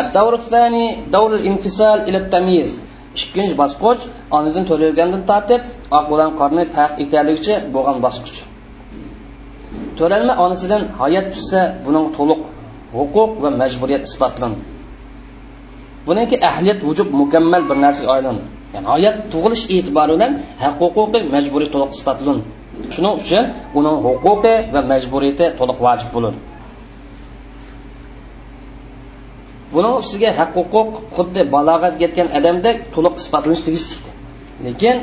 الدور 0.00 0.32
الثاني 0.34 0.84
دور 1.16 1.30
الانفصال 1.34 1.98
إلى 2.08 2.18
التمييز 2.18 2.70
ikkinchi 3.14 3.54
bosqich 3.62 4.02
onadan 4.36 4.64
to'lgandan 4.70 5.22
tortib 5.30 5.60
oq 5.98 6.04
bilan 6.12 6.30
qorni 6.40 6.64
farq 6.76 6.94
etaligicha 7.04 7.54
bo'lgan 7.74 7.96
bosqich 8.06 8.38
to'lanma 9.98 10.34
onasidan 10.44 10.82
hayot 11.00 11.26
tushsa 11.34 11.60
buning 11.86 12.06
to'liq 12.16 12.40
huquq 12.96 13.30
va 13.42 13.50
majburiyat 13.62 14.02
isbotlanadi 14.10 14.62
buniki 16.06 16.36
ahliyat 16.50 16.80
vujub 16.88 17.08
mukammal 17.20 17.62
bir 17.68 17.76
narsaga 17.84 18.10
aylandi 18.16 18.42
ya'ni 18.74 18.86
hayot 18.94 19.16
tug'ilish 19.32 19.64
e'tibori 19.74 20.12
bilan 20.16 20.32
haq 20.62 20.74
huquqi 20.82 21.18
majburiyat 21.34 21.70
to'liq 21.74 21.90
isbotlanadi 21.96 22.42
shuning 22.94 23.14
uchun 23.22 23.44
uning 23.78 23.96
huquqi 24.06 24.54
va 24.74 24.80
majburiyati 24.92 25.46
to'liq 25.58 25.78
vojib 25.86 26.08
bo'ladi 26.16 26.38
Buning 29.73 29.93
ustiga 30.01 30.29
haq 30.39 30.51
huquq 30.59 30.89
xuddi 31.15 31.41
balog'atga 31.55 32.01
yetgan 32.05 32.27
odamdek 32.37 32.77
to'liq 32.95 33.13
isbotlanish 33.21 33.63
tegishli 33.67 33.95
lekin 34.65 34.95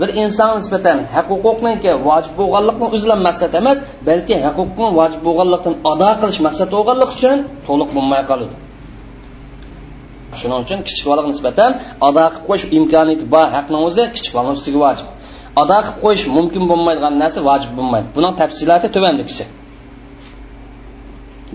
bir 0.00 0.08
inson 0.22 0.50
nisbatan 0.58 0.98
haq 1.14 1.26
huquqniki 1.32 1.90
vojib 2.08 2.34
bo'lganlikni 2.40 2.86
o'zilan 2.96 3.20
maqsad 3.28 3.52
emas 3.60 3.78
balki 4.08 4.34
haq 4.46 4.56
huquqni 4.60 4.88
vojib 4.98 5.20
bo'lganlikdan 5.26 5.74
ado 5.92 6.08
qilish 6.20 6.40
maqsad 6.46 6.68
bo'lganligi 6.76 7.12
uchun 7.16 7.36
to'liq 7.66 7.90
bo'lmay 7.96 8.22
qoladi. 8.30 8.54
Shuning 10.40 10.58
uchun 10.64 10.78
kichik 10.86 11.04
bolaga 11.10 11.28
nisbatan 11.34 11.70
ado 12.08 12.24
qilib 12.32 12.44
qo'yish 12.48 12.64
imkoniyati 12.78 13.24
bor 13.34 13.46
haqni 13.56 13.76
o'zi 13.86 14.04
kichik 14.14 14.32
bola 14.38 14.48
ustiga 14.56 14.78
vojib. 14.84 15.06
Ado 15.62 15.76
qilib 15.84 15.98
qo'yish 16.04 16.24
mumkin 16.36 16.62
bo'lmaydigan 16.70 17.14
narsa 17.22 17.40
vojib 17.48 17.70
bo'lmaydi. 17.78 18.06
Buning 18.16 18.32
tafsiloti 18.40 18.88
tuvandikicha 18.94 19.46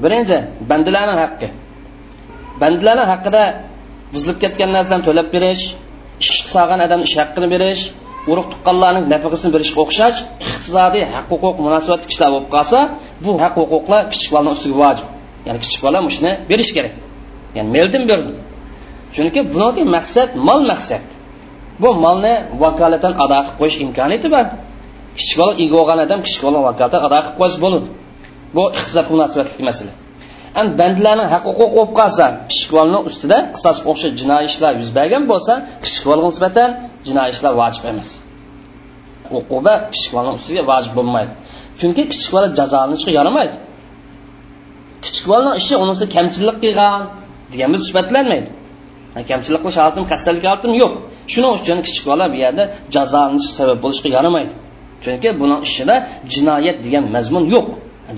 birinchi 0.03 0.37
bandalarning 0.69 1.19
haqqi. 1.25 1.47
Bandalarni 2.61 3.05
haqida 3.11 3.43
buzilib 4.13 4.37
ketgan 4.43 4.69
narsalarni 4.75 5.05
to'lab 5.09 5.27
berish 5.35 5.63
ish 6.23 6.39
qilgan 6.51 6.79
odam 6.87 7.01
ish 7.07 7.15
haqqini 7.21 7.47
berish 7.55 7.81
urug' 8.31 8.47
tuqqanlarning 8.53 9.05
nafaqasini 9.13 9.51
berishga 9.55 9.79
o'xshash 9.85 10.17
iqtisodiy 10.45 11.03
haq 11.13 11.25
huquq 11.33 11.55
munosabatli 11.65 12.07
kishilar 12.11 12.29
bo'lib 12.35 12.49
qolsa 12.55 12.79
bu 13.23 13.31
haq 13.43 13.53
huquqlar 13.61 14.01
kichik 14.13 14.29
bolani 14.35 14.51
ustiga 14.57 14.75
vojib. 14.83 15.07
Ya'ni 15.47 15.59
kichik 15.63 15.81
bola 15.85 15.99
shuni 16.15 16.31
berish 16.51 16.71
kerak. 16.77 16.93
Ya'ni 17.57 17.69
meldim 17.75 18.03
berdim. 18.11 18.35
Chunki 19.15 19.39
buniki 19.53 19.83
maqsad 19.95 20.29
mol 20.47 20.61
maqsad. 20.71 21.03
Bu 21.81 21.89
molni 22.05 22.33
vakolatan 22.63 23.13
ado 23.23 23.37
qilib 23.39 23.55
qo'yish 23.59 23.77
imkoniyati 23.85 24.27
bor 24.35 24.45
kichik 25.17 25.35
bola 25.41 25.53
ega 25.63 25.75
bo'lgan 25.79 25.99
odam 26.05 26.19
kichik 26.25 26.41
bola 26.47 26.59
vakolatan 26.67 27.01
ado 27.07 27.17
qilib 27.25 27.35
qo'ysa 27.39 27.57
bo'ladi 27.63 27.87
bu 28.55 28.63
iqtisodga 28.77 29.11
munosabatli 29.15 29.63
masala. 29.69 29.91
Ham 30.57 30.67
bandlarning 30.79 31.29
haq 31.33 31.43
huquqi 31.49 31.67
bo'lib 31.77 31.91
qolsa 31.99 32.25
kichikvolni 32.51 32.99
ustida 33.09 33.37
qisos 33.55 33.77
o'xshash 33.89 34.13
jinoiy 34.21 34.45
ishlar 34.51 34.71
yuz 34.81 34.89
bergan 34.97 35.23
bo'lsa 35.31 35.53
kichikvolga 35.85 36.25
nisbatan 36.31 36.69
jinoiy 37.07 37.29
ishlar 37.35 37.53
vojib 37.61 37.83
emas. 37.91 38.09
Uquba 39.39 39.73
kichikvolni 39.93 40.31
ustiga 40.37 40.63
vojib 40.71 40.93
bo'lmaydi. 40.97 41.31
Chunki 41.79 42.03
kichikvola 42.11 42.47
jazolanishga 42.59 43.11
yaramaydi. 43.19 43.55
Kichikvolni 45.05 45.51
ishi 45.61 45.75
unisi 45.83 46.05
kamchilik 46.15 46.57
qilgan 46.63 46.99
degan 47.53 47.69
biz 47.73 47.81
sifatlanmaydi 47.87 48.49
kamchilik 49.29 49.61
qilish 49.63 49.77
holatim 49.81 50.05
kasallik 50.11 50.43
holatim 50.49 50.73
yo'q. 50.81 50.93
Shuning 51.33 51.51
uchun 51.59 51.77
kichik 51.87 52.05
bola 52.11 52.25
bu 52.33 52.37
yerda 52.43 52.63
jazolanish 52.95 53.47
sabab 53.57 53.77
bo'lishga 53.83 54.09
yaramaydi. 54.17 54.53
Chunki 55.03 55.29
buni 55.41 55.55
ishida 55.67 55.95
jinoyat 56.33 56.77
degan 56.85 57.03
mazmun 57.15 57.43
yo'q. 57.53 57.67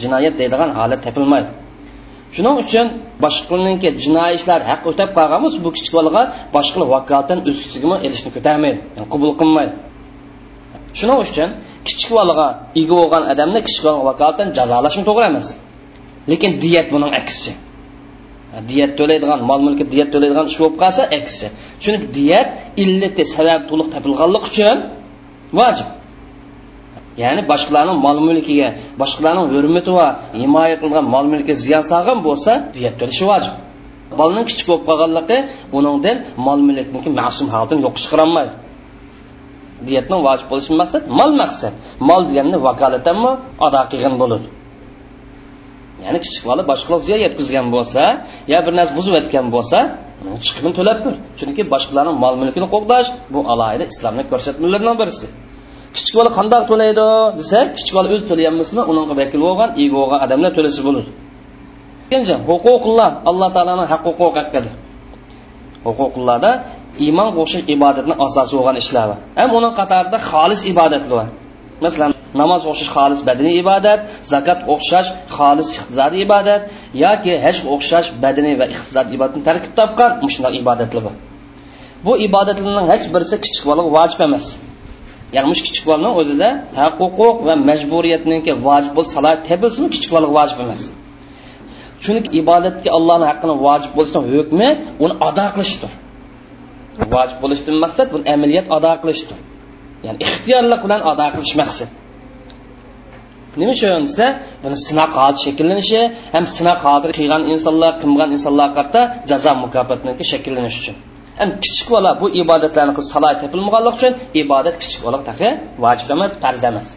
Jinoyat 0.01 0.33
deydigan 0.39 0.69
holat 0.79 0.99
topilmaydi. 1.05 1.49
Shuning 2.35 2.55
uchun 2.63 2.87
boshqaniki 3.23 3.89
jinoiy 4.03 4.33
ishlar 4.39 4.59
haq 4.69 4.81
o'tab 4.91 5.09
qolgan 5.17 5.39
bo'lsa 5.43 5.59
bu 5.65 5.69
kichik 5.77 5.93
bolaga 5.97 6.21
boshqa 6.55 6.81
vakolatdan 6.93 7.39
o'z 7.49 7.57
kuchigimi 7.63 7.97
erishni 8.05 8.29
ko'tarmaydi. 8.35 8.79
Yani 8.97 9.07
qabul 9.13 9.31
qilmaydi. 9.41 9.73
Shuning 10.99 11.19
uchun 11.25 11.49
kichik 11.87 12.09
bolaga 12.17 12.47
ega 12.79 12.93
bo'lgan 13.01 13.23
odamni 13.33 13.59
kichik 13.67 13.83
bolaga 13.87 14.03
vakolatdan 14.09 14.47
jazolashni 14.57 15.03
to'g'ri 15.09 15.25
emas. 15.31 15.47
Lekin 16.31 16.51
diyat 16.63 16.87
buning 16.93 17.11
aksi 17.21 17.51
diyat 18.69 18.91
to'laydigan 18.99 19.39
mol 19.49 19.59
mulki 19.65 19.85
diyat 19.93 20.09
to'laydigan 20.13 20.45
ish 20.51 20.57
bo'lib 20.61 20.77
qolsa 20.83 21.03
aksi 21.19 21.47
chunki 21.83 22.07
diyat 22.17 22.47
illati 22.83 23.23
sabab 23.35 23.61
to'liq 23.69 23.87
topilganligi 23.93 24.45
uchun 24.49 24.77
vojib. 25.59 25.87
Ya'ni 27.21 27.41
boshqalarning 27.51 27.97
mol 28.05 28.17
mulkiga 28.27 28.67
boshqalarning 29.01 29.47
hurmati 29.53 29.91
va 29.97 30.07
himoya 30.41 30.75
qilgan 30.81 31.05
mol 31.13 31.25
mulkiga 31.31 31.55
ziyon 31.65 31.83
solgan 31.91 32.19
bo'lsa 32.27 32.51
diyat 32.75 32.95
to'lishi 33.01 33.23
vojib 33.31 33.53
bolaning 34.19 34.45
kichik 34.49 34.65
bo'lib 34.69 34.85
qolganligi 34.89 35.37
uningdan 35.77 36.17
mol 36.47 36.59
mulkniki 36.67 37.09
ma'sum 37.19 37.47
holatini 37.53 37.81
yo'q 37.85 37.95
chiqarolmaydi 38.03 38.53
diyatning 39.87 40.21
vojib 40.27 40.47
bo'lishi 40.51 40.71
maqsad 40.81 41.03
mol 41.19 41.31
maqsad 41.41 41.73
mol 42.09 42.21
deganni 42.29 42.57
vakolatanmi 42.67 43.31
ado 43.65 43.81
qilgan 43.91 44.15
bo'ladi 44.21 44.47
ya'ni 46.03 46.19
kichik 46.25 46.43
bola 46.49 46.61
boshqalar 46.71 46.99
ziyon 47.07 47.19
yetkazgan 47.25 47.67
bo'lsa 47.75 48.01
yo 48.51 48.57
bir 48.65 48.73
narsa 48.79 48.93
buzib 48.97 49.13
o'tgan 49.19 49.45
bo'lsa 49.55 49.77
chiqimini 50.45 50.73
to'lab 50.79 50.97
tur 51.03 51.13
chunki 51.39 51.63
boshqalarning 51.73 52.17
mol 52.23 52.33
mulkini 52.41 52.67
qo'g'dash 52.73 53.07
bu 53.33 53.39
alohida 53.53 53.85
islomni 53.93 54.23
ko'rsatmalaridan 54.31 54.95
birisi. 55.01 55.27
Kichik 55.97 56.15
bola 56.19 56.29
qandoq 56.37 56.63
to'laydi? 56.71 57.07
Desak 57.39 57.67
kichik 57.77 57.93
bola 57.97 58.07
o'zi 58.13 58.25
to'layolmasmi 58.31 58.81
unga 58.91 59.13
vakil 59.21 59.39
bo'lgan 59.47 59.69
ega 59.81 59.93
bo'lgan 59.99 60.19
odamlar 60.25 60.51
to'lasa 60.57 60.81
bo'ladi. 60.87 61.09
Ikkinchi 62.05 62.33
huququlloh 62.49 63.09
alloh 63.29 63.49
taoloni 63.55 63.85
huquqi 63.91 64.27
haqqidir 64.39 64.73
huququllohda 65.85 66.51
iymon 67.05 67.29
qo'shish 67.37 67.63
ibodatni 67.75 68.15
asosi 68.25 68.53
bo'lgan 68.57 68.75
ishlar 68.83 69.05
bor. 69.09 69.17
Ham 69.39 69.49
uning 69.57 69.73
qatorida 69.79 70.17
xolis 70.29 70.61
ibodatlar 70.71 71.11
bor. 71.15 71.27
Masalan 71.85 72.11
namoz 72.41 72.61
o'qish 72.71 72.89
xolis 72.95 73.21
badaniy 73.29 73.55
ibodat 73.63 73.99
zakot 74.33 74.59
o'xshash 74.73 75.09
xolis 75.37 75.67
iqtisodiy 75.75 76.21
ibodat 76.27 76.61
yoki 77.03 77.33
haj 77.45 77.57
o'xshash 77.75 78.07
badaniy 78.23 78.55
va 78.61 78.65
iqtisodiy 78.73 79.13
ibodatni 79.17 79.41
tarkib 79.49 79.71
topgan 79.79 80.11
shunday 80.33 80.53
ibodatlar 80.63 81.01
bor. 81.07 81.15
Bu 82.05 82.13
ibodatlarning 82.27 82.87
hech 82.93 83.05
birisi 83.13 83.35
kichik 83.43 83.63
bolaga 83.69 83.89
vojib 83.97 84.21
emas. 84.27 84.45
Ya'ni 85.33 85.47
mush 85.51 85.61
kichik 85.67 85.83
bolani 85.89 86.09
o'zida 86.21 86.49
huquq 86.79 87.19
va 87.47 87.53
majburiyatniki 87.69 88.51
vojib 88.67 88.93
bo'lsa 88.97 89.11
salat 89.17 89.39
tepilsin 89.49 89.85
kichik 89.93 90.11
bolaga 90.15 90.33
vojib 90.39 90.57
emas. 90.65 90.81
Chunki 92.03 92.29
ibodatga 92.41 92.89
allohni 92.97 93.25
haqqini 93.31 93.55
vojib 93.65 93.91
bo'lishdan 93.97 94.23
hukmi 94.33 94.67
uni 95.03 95.13
ado 95.27 95.45
qilishdir. 95.55 95.91
Vojib 97.13 97.37
bo'lishdan 97.43 97.75
maqsad 97.83 98.07
buni 98.13 98.23
amaliyat 98.35 98.67
ado 98.77 98.91
qilishdir. 99.01 99.37
Ya'ni 100.05 100.17
ixtiyorlik 100.25 100.81
bilan 100.85 101.01
ado 101.11 101.25
qilish 101.35 101.55
maqsad 101.61 101.89
nima 103.59 103.71
uchun 103.77 104.03
desa 104.09 104.25
buni 104.63 104.77
sinoq 104.87 105.11
holati 105.17 105.39
shakllanishi 105.45 106.01
ham 106.35 106.45
sinoq 106.55 106.79
holati 106.85 107.07
qilgan 107.17 107.41
insonlar 107.53 107.91
qilmagan 108.01 108.29
insonlar 108.35 108.69
qarta 108.77 109.01
jazo 109.29 109.51
mukofotniki 109.63 110.23
shakllanishi 110.31 110.79
uchun. 110.83 110.95
Ham 111.39 111.49
kichik 111.63 111.87
bola 111.95 112.11
bu 112.21 112.25
ibodatlarni 112.41 112.93
qilib 112.97 113.09
saloh 113.13 113.31
topilmaganligi 113.41 113.95
uchun 113.97 114.13
ibodat 114.41 114.75
kichik 114.83 115.01
bola 115.05 115.19
tahi 115.29 115.49
vojib 115.83 116.09
emas 116.15 116.31
farz 116.43 116.63
emas. 116.71 116.87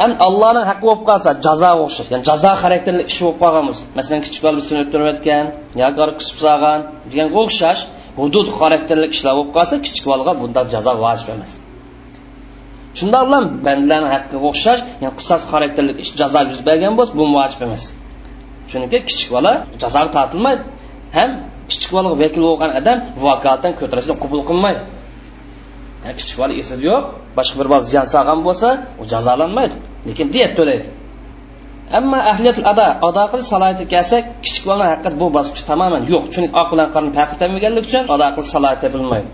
Ham 0.00 0.12
allohni 0.26 0.62
haqqi 0.70 0.84
bo'lib 0.88 1.04
qolsa 1.10 1.30
jazo 1.46 1.70
o'xshash 1.84 2.08
ya'ni 2.12 2.24
jazo 2.30 2.52
xarakterli 2.62 3.02
ish 3.10 3.18
bo'lib 3.24 3.38
qolgan 3.42 3.64
bo'lsa 3.68 3.84
masalan 3.98 4.20
kichik 4.26 4.40
bola 4.44 4.56
bizni 4.60 4.76
o'ttirayotgan 4.84 5.44
yoki 5.82 6.04
qisib 6.20 6.36
solgan 6.44 6.80
degan 7.10 7.28
o'xshash 7.40 7.80
hudud 8.20 8.48
xarakterli 8.58 9.06
ishlar 9.14 9.32
bo'lib 9.38 9.52
qolsa 9.56 9.74
kichik 9.86 10.04
bolaga 10.10 10.32
bunday 10.40 10.64
jazo 10.74 10.92
vojib 11.04 11.28
emas. 11.36 11.52
Shundoq 12.98 13.22
bilan 13.28 13.44
bandalarni 13.66 14.08
haqqiga 14.14 14.46
o'xshash 14.50 14.80
yani 15.02 15.14
qisos 15.20 15.42
xarakterli 15.52 15.92
ish 16.02 16.12
jazo 16.20 16.40
yuz 16.50 16.60
bergan 16.68 16.92
bo'lsa 16.98 17.12
bu 17.20 17.24
vojib 17.38 17.60
emas. 17.66 17.84
Chunki 18.70 18.98
kichik 19.08 19.28
bola 19.36 19.52
jazoga 19.82 20.10
tortilmaydi. 20.16 20.62
Ham 21.16 21.30
kichik 21.70 21.90
bolaga 21.96 22.16
vakil 22.22 22.42
bo'lgan 22.48 22.70
odam 22.80 22.98
vakolatdan 23.26 23.72
ko'tarishni 23.80 24.14
qabul 24.22 24.40
qilmaydi. 24.48 24.82
Yani 26.04 26.14
kichik 26.20 26.36
bola 26.40 26.52
esida 26.60 26.82
yo'q 26.90 27.02
boshqa 27.38 27.54
bir 27.60 27.66
bola 27.72 27.84
ziyon 27.90 28.06
solgan 28.14 28.38
bo'lsa 28.46 28.68
u 29.00 29.04
jazolanmaydi. 29.12 29.76
Lekin 30.08 30.26
diyat 30.34 30.52
to'laydi. 30.58 30.86
Ammo 31.98 32.18
ahliyat 32.32 32.58
ado 32.72 32.86
ado 33.08 33.22
qilish 33.32 33.48
salohiyati 33.54 33.84
kelsak 33.94 34.24
kichik 34.44 34.64
bola 34.70 34.84
haqiqat 34.92 35.14
bu 35.20 35.26
bosqich 35.36 35.64
tamoman 35.70 36.02
yo'q. 36.12 36.24
Chunki 36.32 36.50
oq 36.60 36.68
bilan 36.72 36.88
qarni 36.94 37.10
farqlanmaganligi 37.18 37.86
uchun 37.90 38.04
ado 38.14 38.26
qilish 38.34 38.50
salohiyati 38.56 38.88
bilmaydi 38.94 39.30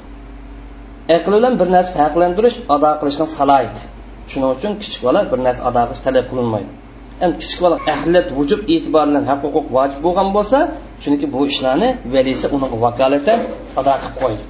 aql 1.08 1.32
e 1.32 1.36
bilan 1.36 1.54
bir 1.60 1.68
narsa 1.74 1.92
farqlantirish 1.98 2.56
ado 2.74 2.90
qilishning 3.00 3.30
salohiyati. 3.38 3.82
Shuning 4.30 4.50
uchun 4.56 4.72
kichik 4.82 5.02
bola 5.06 5.20
bir 5.32 5.38
narsa 5.46 5.62
ado 5.68 5.82
qilish 5.88 6.02
talab 6.06 6.24
qilinmaydi. 6.30 6.70
Endi 7.22 7.36
kichik 7.42 7.58
bola 7.64 7.76
ahliyat 7.94 8.28
vujub 8.38 8.60
e'tibor 8.74 9.04
bilan 9.10 9.24
haq 9.30 9.40
huquq 9.46 9.66
vojib 9.76 10.00
bo'lgan 10.06 10.28
bo'lsa 10.36 10.58
chunki 11.02 11.26
bu 11.34 11.40
ishlarni 11.50 11.88
valisi 12.14 12.46
uni 12.56 12.66
vakolatan 12.84 13.38
ado 13.80 13.92
qilib 14.02 14.14
qo'ydi. 14.22 14.44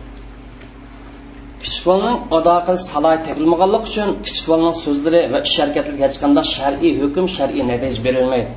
Kichik 1.63 1.85
bolaning 1.89 2.17
ado 2.39 2.55
qilish 2.67 2.85
salohiyati 2.93 3.25
topilmaganligi 3.29 3.87
uchun 3.91 4.09
kichik 4.27 4.47
bolaning 4.51 4.77
so'zlari 4.85 5.21
va 5.33 5.39
ish 5.47 5.57
harakatlariga 5.63 6.05
hech 6.09 6.19
qanday 6.23 6.45
shar'iy 6.57 6.93
hukm 7.03 7.25
shar'iy 7.37 7.63
natija 7.71 8.01
berilmaydi. 8.07 8.53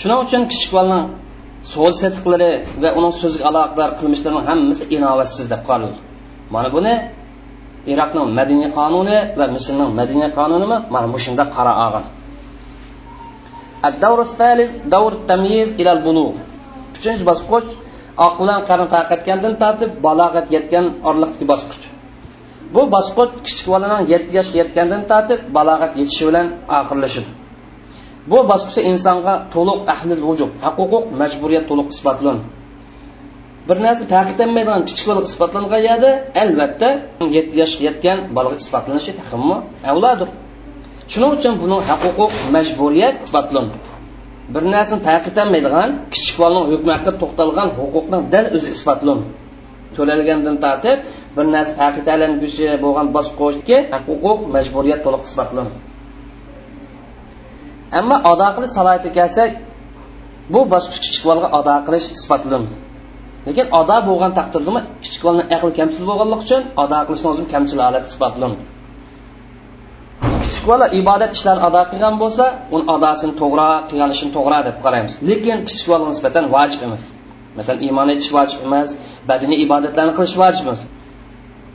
Shuning 0.00 0.18
uchun 0.24 0.42
kichik 0.52 0.70
bolaning 0.76 1.04
so'z 1.72 1.94
setiqlari 2.02 2.50
va 2.82 2.88
uning 2.98 3.14
so'ziga 3.20 3.44
aloqador 3.50 3.90
qilmishlarining 3.98 4.44
hammasi 4.50 4.84
inovatsiz 4.96 5.46
deb 5.52 5.62
qaraladi 5.68 5.98
mana 6.54 6.68
buni 6.76 6.94
iroqning 7.92 8.26
madaniy 8.38 8.68
qonuni 8.78 9.18
va 9.38 9.44
misrning 9.54 9.90
madaniy 10.00 10.28
qonuni 10.38 10.76
mana 10.94 11.06
bu 11.12 11.18
shunda 11.24 11.44
qara 11.56 11.72
olgan. 11.84 12.04
الدور 13.85 14.21
الثالث 14.21 14.71
دور 14.95 15.11
التمييز 15.19 15.69
إلى 15.79 15.91
البلوغ 15.91 16.33
uchinchi 16.99 17.23
bosqich 17.31 17.69
oq 18.25 18.33
bilan 18.41 18.59
qarin 18.69 18.87
farq 18.93 19.09
etgandan 19.17 19.53
tortib 19.61 19.91
balog'at 20.05 20.47
yetgan 20.55 20.85
oraliqdagi 21.07 21.45
bosqich 21.51 21.83
bu 22.73 22.81
bosqich 22.95 23.31
kichik 23.45 23.67
bolaning 23.73 24.03
yetti 24.13 24.31
yoshga 24.37 24.57
yetgandan 24.61 25.01
tortib 25.11 25.39
balog'at 25.57 25.91
yetishi 25.99 26.23
bilan 26.29 26.47
oxirlashadi 26.79 27.29
bu 28.31 28.37
bosqichda 28.51 28.81
insonga 28.91 29.33
to'liq 29.53 29.79
ahlil 29.93 30.21
vujub 30.29 30.51
huquq 30.65 30.93
majburiyat 31.21 31.65
to'liq 31.69 31.87
isbotlanadi 31.95 32.43
bir 33.67 33.77
narsa 33.85 34.03
ta'kidlanmaydigan 34.13 34.81
kichik 34.89 35.05
bola 35.09 35.21
isbotlangan 35.29 35.81
yerda 35.89 36.11
albatta 36.43 36.89
yetti 37.35 37.55
yoshga 37.61 37.81
yetgan 37.89 38.17
bolaga 38.35 38.57
isbotlanishi 38.63 39.11
taxmi 39.19 39.55
avlodir 39.91 40.29
shuning 41.12 41.32
uchun 41.36 41.54
buni 41.62 41.76
huquq 41.88 42.32
majburiyat 42.56 43.16
isbotlanadi 43.26 43.76
bir 44.54 44.62
narsani 44.74 45.00
ta'kidlanmaydigan 45.08 45.90
kichik 46.12 46.36
bolaning 46.42 46.66
hukmi 46.72 46.90
haqida 46.94 47.12
to'xtalgan 47.22 47.68
huquqning 47.78 48.22
dal 48.34 48.46
o'zi 48.56 48.68
isbotlanadi 48.76 49.26
to'lalgandan 49.96 50.56
tortib 50.64 50.98
bir 51.36 51.46
narsa 51.54 51.72
ta'kidlanguchi 51.80 52.66
bo'lgan 52.84 53.06
bosqichga 53.16 53.78
huquq 54.08 54.38
majburiyat 54.56 55.00
to'liq 55.06 55.22
isbotlanadi 55.28 55.78
ammo 57.98 58.16
ado 58.30 58.46
qilish 58.56 58.72
salohiyati 58.78 59.10
kelsak 59.18 59.50
bu 60.52 60.60
bosqich 60.72 61.00
kichik 61.04 61.22
bolaga 61.28 61.48
ado 61.58 61.74
qilish 61.86 62.06
isbotlanadi 62.16 62.76
lekin 63.46 63.66
ado 63.80 63.96
bo'lgan 64.08 64.32
taqdirda 64.38 64.80
kichik 65.04 65.22
bolani 65.26 65.44
aqli 65.56 65.72
kamchil 65.78 66.04
bo'lganligi 66.10 66.42
uchun 66.46 66.62
ado 66.82 66.98
qilishni 67.06 67.28
o'zim 67.32 67.46
kamchil 67.54 67.78
holat 67.86 68.04
isbotlanadi 68.12 68.73
kichik 70.42 70.64
bola 70.70 70.86
ibodat 71.00 71.32
ishlarini 71.36 71.64
ado 71.68 71.82
qilgan 71.90 72.14
bo'lsa 72.22 72.44
uni 72.74 72.84
adosini 72.94 73.34
to'g'ri 73.40 73.68
qilganishini 73.88 74.32
to'g'ri 74.36 74.58
deb 74.68 74.76
qaraymiz. 74.84 75.14
Lekin 75.28 75.58
kichik 75.68 75.86
bola 75.92 76.04
nisbatan 76.12 76.44
vojib 76.54 76.80
emas. 76.86 77.04
Masalan 77.58 77.80
iymon 77.86 78.08
etish 78.14 78.30
vojib 78.36 78.60
emas 78.66 78.88
badaniy 79.30 79.58
ibodatlarni 79.66 80.12
qilish 80.18 80.36
vojib 80.42 80.64
emas. 80.66 80.80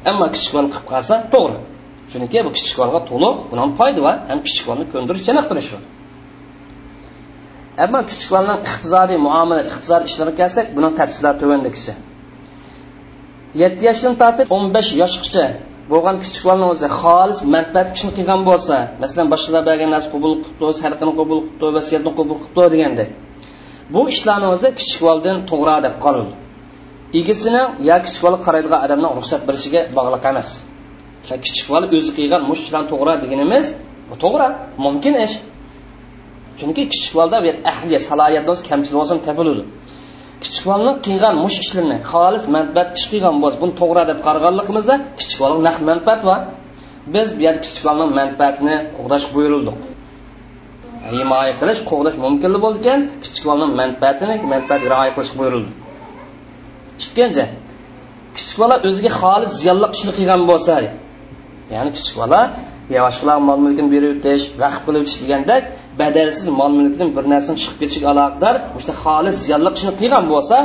Ammo 0.10 0.26
kichik 0.36 0.52
bola 0.56 0.68
qilib 0.74 0.86
qolsa 0.92 1.16
to'g'ri. 1.34 1.58
Chunki 2.12 2.40
bu 2.46 2.50
kichik 2.58 2.76
bolaga 2.80 3.02
to'liq 3.10 3.36
buni 3.52 3.64
foyda 3.80 4.00
bor 4.06 4.16
ham 4.30 4.40
kichik 4.48 4.66
bolani 4.70 4.86
ko'ndirish 4.94 5.24
chaniqtirish 5.28 5.70
bor 5.74 5.84
ammo 7.84 8.00
kichik 8.10 8.30
bolaning 8.34 8.60
iqtisodiy 8.68 9.18
muomala 9.26 9.62
iqtisodiy 9.70 10.08
ishlariga 10.12 10.38
kelsak 10.42 10.68
buning 10.78 10.94
tafsilotlari 11.00 11.40
tuvandagicha 11.42 11.94
yetti 13.62 13.84
yoshdan 13.90 14.14
tortib 14.22 14.48
o'n 14.56 14.66
besh 14.76 14.90
yoshgacha 15.02 15.46
bo'lgan 15.92 16.16
kichik 16.24 16.44
bolani 16.48 16.68
o'zi 16.74 16.88
xolis 17.00 17.40
manfaat 17.56 17.88
ishni 17.96 18.12
qilgan 18.18 18.42
bo'lsa 18.50 18.76
masalan 19.04 19.28
boshqalar 19.34 19.62
bergan 19.70 19.90
narsa 19.96 20.10
qabul 20.16 20.34
qilibdi 20.44 20.74
sadaqani 20.82 21.14
qabul 21.20 21.40
qilibdi 21.46 21.68
vasiyatni 21.78 22.12
qabul 22.20 22.38
qilibdi 22.44 22.68
deganda 22.74 23.06
bu 23.94 24.02
ishlarni 24.14 24.48
o'zi 24.56 24.68
kichik 24.80 25.00
boladan 25.06 25.38
to'g'ri 25.50 25.76
deb 25.86 25.96
qoladi 26.06 26.34
egisini 27.14 27.62
yo 27.90 27.96
kichik 28.06 28.22
bola 28.26 28.38
qaraydigan 28.46 28.80
odamdan 28.86 29.12
ruxsat 29.20 29.42
berishiga 29.48 29.82
bog'liq 29.98 30.24
emas. 30.32 30.50
Kichik 31.46 31.68
bola 31.74 31.86
o'zi 31.98 32.12
qilgan 32.18 32.42
mush 32.50 32.62
ishlarni 32.66 32.88
to'g'ri 32.94 33.14
deganimiz 33.24 33.66
bu 34.10 34.16
to'g'ri 34.24 34.48
mumkin 34.86 35.14
ish. 35.26 35.36
Chunki 36.60 36.84
kichik 36.92 37.14
bolada 37.18 37.38
ahliya 37.72 38.00
salohiyatni 38.10 38.50
o'zi 38.54 38.64
kamchilik 38.70 38.98
bo'lsa 39.00 39.14
topiladi. 39.28 39.64
Kichik 40.44 40.64
bolani 40.70 40.94
qilgan 41.06 41.36
mush 41.44 41.58
ishlarni 41.64 41.98
xolis 42.12 42.44
manfaat 42.56 42.90
ish 42.98 43.08
qilgan 43.12 43.36
bo'lsa 43.44 43.58
buni 43.64 43.74
to'g'ri 43.82 44.04
deb 44.12 44.20
qaraganligimizda 44.28 44.96
kichik 45.20 45.38
bolaga 45.44 45.62
naq 45.68 45.78
manfaat 45.90 46.22
bor. 46.30 46.40
Biz 47.14 47.28
bu 47.38 47.42
yerda 47.46 47.62
kichik 47.66 47.84
bolani 47.88 48.06
manfaatini 48.20 48.76
qo'g'dash 48.98 49.26
buyurildik 49.36 49.80
himoya 51.18 51.54
qilish 51.60 51.82
qo'g'dash 51.90 52.18
mumkin 52.26 52.52
bo'lgan 52.66 53.00
kichik 53.24 53.44
bolani 53.50 53.76
manfaatini 53.82 54.36
manfaat 54.54 54.82
rioya 54.92 55.12
qilish 55.16 55.34
buyurildi 55.40 55.72
ikkinchi 57.04 57.44
kichik 58.38 58.58
bola 58.62 58.76
o'ziga 58.88 59.12
xolis 59.22 59.52
ziyonli 59.62 59.88
ishni 59.96 60.12
qilgan 60.18 60.42
bo'lsa 60.50 60.74
ya'ni 61.74 61.90
kichik 61.98 62.16
bola 62.22 62.42
yo 62.94 63.00
boshqalar 63.08 63.38
mol 63.48 63.60
mulkini 63.66 63.90
berib 63.96 64.10
o'tish 64.16 64.44
vaqf 64.62 64.80
qilib 64.86 65.02
o'tish 65.04 65.18
degandek 65.24 65.64
badalsiz 66.00 66.48
mol 66.60 66.72
mulkdan 66.80 67.10
bir 67.16 67.24
narsani 67.34 67.58
chiqib 67.62 67.78
ketishiga 67.82 68.08
aloqador 68.14 68.56
o'sha 68.78 68.94
xolis 69.04 69.36
ziyonli 69.46 69.70
ishni 69.78 69.92
qilgan 70.02 70.26
bo'lsa 70.34 70.58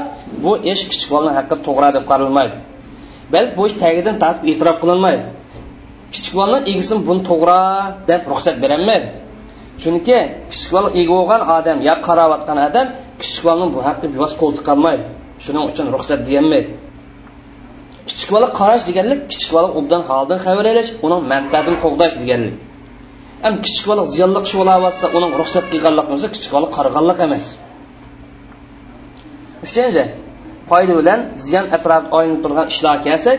bu 0.45 0.53
ish 0.73 0.83
kichik 0.91 1.09
bolaning 1.15 1.35
haqqi 1.39 1.57
to'g'ri 1.67 1.89
deb 1.97 2.05
qaralmaydi. 2.11 2.57
Balki 3.35 3.53
bu 3.59 3.63
ish 3.69 3.77
tagidan 3.83 4.17
tartib 4.23 4.45
e'tirof 4.53 4.77
qilinmaydi. 4.83 5.25
Kichik 6.15 6.35
bolaning 6.39 6.65
egisini 6.73 7.01
buni 7.09 7.23
to'g'ri 7.31 7.61
deb 8.11 8.23
ruxsat 8.33 8.57
berolmaydi. 8.63 9.09
Chunki 9.83 10.19
kichik 10.53 10.71
bola 10.75 10.89
ega 11.01 11.13
bo'lgan 11.19 11.43
odam 11.57 11.79
yo 11.89 11.95
qarayotgan 12.07 12.59
odam 12.69 12.87
kichik 13.21 13.43
bolaning 13.47 13.71
bu 13.77 13.81
haqqi 13.87 14.07
bevos 14.15 14.33
qo'l 14.41 14.53
tiqolmaydi 14.59 15.05
shuning 15.45 15.65
uchun 15.71 15.87
ruxsat 15.95 16.21
deyolmaydi. 16.29 16.71
Kichik 18.09 18.31
bola 18.35 18.49
qarash 18.59 18.85
deganlik 18.89 19.21
kichik 19.33 19.51
bola 19.57 19.69
obdan 19.79 20.03
holdan 20.11 20.39
xabar 20.45 20.65
olish 20.73 20.91
uning 21.07 21.21
manfaatini 21.33 21.77
qo'g'dash 21.85 22.15
deganlik. 22.23 22.57
Ham 23.45 23.55
kichik 23.65 23.85
bola 23.91 24.03
ziyonli 24.15 24.41
qilib 24.47 24.59
bo'layotsa 24.63 25.07
uning 25.19 25.33
ruxsat 25.41 25.65
qilganlik 25.73 26.07
bo'lsa 26.13 26.27
kichik 26.35 26.53
bola 26.57 26.69
qaraganlik 26.77 27.19
emas. 27.27 27.45
Uchinchi 29.67 30.05
foyda 30.71 30.95
bilan 31.01 31.21
ziyon 31.47 31.67
atrofida 31.77 32.11
olinib 32.17 32.41
turgan 32.45 32.67
ishlar 32.73 32.97
kelsak 33.07 33.39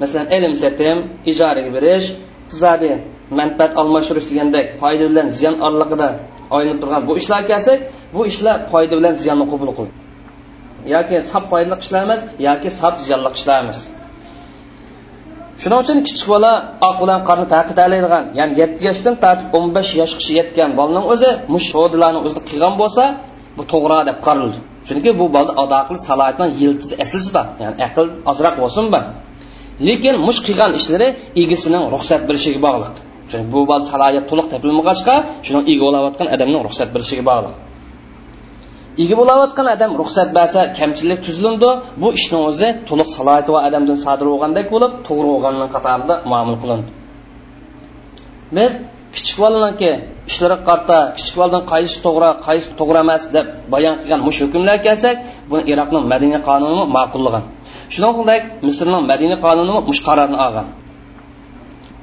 masalan 0.00 0.26
ilm 0.36 0.54
satim 0.62 0.98
ijaraga 1.30 1.70
berish 1.76 2.06
iqtisodiy 2.14 2.94
manfaat 3.38 3.72
almashtirish 3.80 4.26
degandek 4.30 4.66
foyda 4.82 5.04
bilan 5.10 5.26
ziyon 5.38 5.56
oraliqida 5.66 6.08
olinib 6.54 6.78
turgan 6.82 7.02
bu 7.08 7.12
ishlar 7.20 7.42
kelsak 7.50 7.78
bu 8.14 8.22
ishlar 8.32 8.56
foyda 8.72 8.94
bilan 8.98 9.14
ziyonni 9.22 9.46
qabul 9.52 9.70
qil 9.78 9.88
yoki 10.94 11.16
sap 11.30 11.44
foydali 11.50 11.76
ishlar 11.84 12.02
emas 12.08 12.20
yoki 12.48 12.68
sap 12.80 12.94
ziyonli 13.04 13.30
ishlar 13.38 13.56
emas. 13.64 13.78
Shuning 15.62 15.78
uchun 15.84 15.98
kichik 16.06 16.26
bola 16.34 16.52
oq 16.88 16.96
bilan 17.02 17.20
qorni 17.28 17.46
taqit 17.54 17.78
oladigan 17.86 18.24
ya'ni 18.38 18.52
yetti 18.60 18.82
yoshdan 18.88 19.14
tortib 19.24 19.48
o'n 19.56 19.66
besh 19.76 19.90
yoshgacha 20.00 20.32
yetgan 20.40 20.70
bolaning 20.78 21.04
o'zi 21.12 21.30
mush 21.52 21.66
sho'dilarni 21.72 22.18
o'zida 22.26 22.42
qilgan 22.50 22.74
bo'lsa 22.80 23.02
bu 23.56 23.62
to'g'ri 23.72 23.98
deb 24.08 24.18
qaraldi 24.26 24.58
chunki 24.86 25.10
bu 25.18 25.24
bolada 25.34 25.52
ado 25.62 25.78
qilish 25.88 26.04
salohiyatning 26.08 26.50
yildiz 26.60 26.90
aslisi 27.04 27.30
bor 27.36 27.46
ya'ni 27.62 27.76
aql 27.86 28.06
ozroq 28.30 28.54
bo'lsin 28.62 28.84
bor. 28.94 29.04
Lekin 29.88 30.14
mush 30.26 30.40
qilgan 30.46 30.70
ishlari 30.80 31.08
egasining 31.42 31.84
ruxsat 31.94 32.20
berishiga 32.28 32.60
bog'liq. 32.66 32.94
Chunki 33.30 33.46
bu 33.54 33.60
bola 33.70 33.82
salohiyat 33.92 34.24
to'liq 34.30 34.46
topilmag'achqa 34.52 35.14
shuni 35.46 35.60
ega 35.72 35.82
bo'layotgan 35.86 36.28
odamning 36.34 36.62
ruxsat 36.66 36.88
berishiga 36.94 37.24
bog'liq. 37.30 37.54
Ega 39.02 39.14
bo'layotgan 39.20 39.66
odam 39.74 39.90
ruxsat 40.00 40.28
bersa 40.38 40.60
kamchilik 40.78 41.20
tuzilindi 41.26 41.70
bu 42.02 42.08
ishni 42.18 42.38
o'zi 42.48 42.68
to'liq 42.88 43.08
salohiyati 43.16 43.50
va 43.56 43.60
odamdan 43.68 43.98
sodir 44.04 44.26
bo'lgandek 44.32 44.66
bo'lib 44.74 44.92
to'g'ri 45.06 45.28
bo'lganning 45.34 45.70
qatorida 45.76 46.14
muomala 46.30 46.56
qilindi. 46.62 46.88
Biz 48.56 48.72
kichik 49.16 49.36
bolaniki 49.44 49.90
ishlari 50.30 50.56
qarta 50.68 50.96
kichik 51.16 51.34
boladan 51.40 51.62
qaysi 51.72 51.96
to'g'ri 52.06 52.30
qaysi 52.46 52.68
to'g'ri 52.78 52.98
emas 53.06 53.22
deb 53.36 53.46
bayon 53.74 53.94
qilgan 54.00 54.20
mush 54.26 54.38
hukmlar 54.44 54.76
kelsak 54.86 55.16
buni 55.50 55.62
iroqning 55.72 56.04
madina 56.12 56.38
qonuni 56.48 56.84
ma'qullagan 56.96 57.44
shuningdek 57.94 58.42
misrning 58.66 59.02
madina 59.12 59.36
qonuni 59.44 59.74
mush 59.88 60.00
qarorni 60.08 60.38
olgan. 60.46 60.66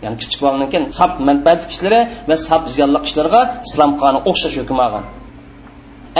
Ya'ni 0.04 0.17
kichik 0.21 0.39
bolaniki 0.45 0.77
sap 0.99 1.12
manfaat 1.27 1.60
ishlari 1.73 1.99
va 2.30 2.36
sap 2.47 2.63
ziyonli 2.73 2.99
ishlarga 3.08 3.41
islom 3.67 3.91
qonuni 4.01 4.21
o'xshash 4.30 4.58
hukm 4.62 4.80
olgan. 4.86 5.06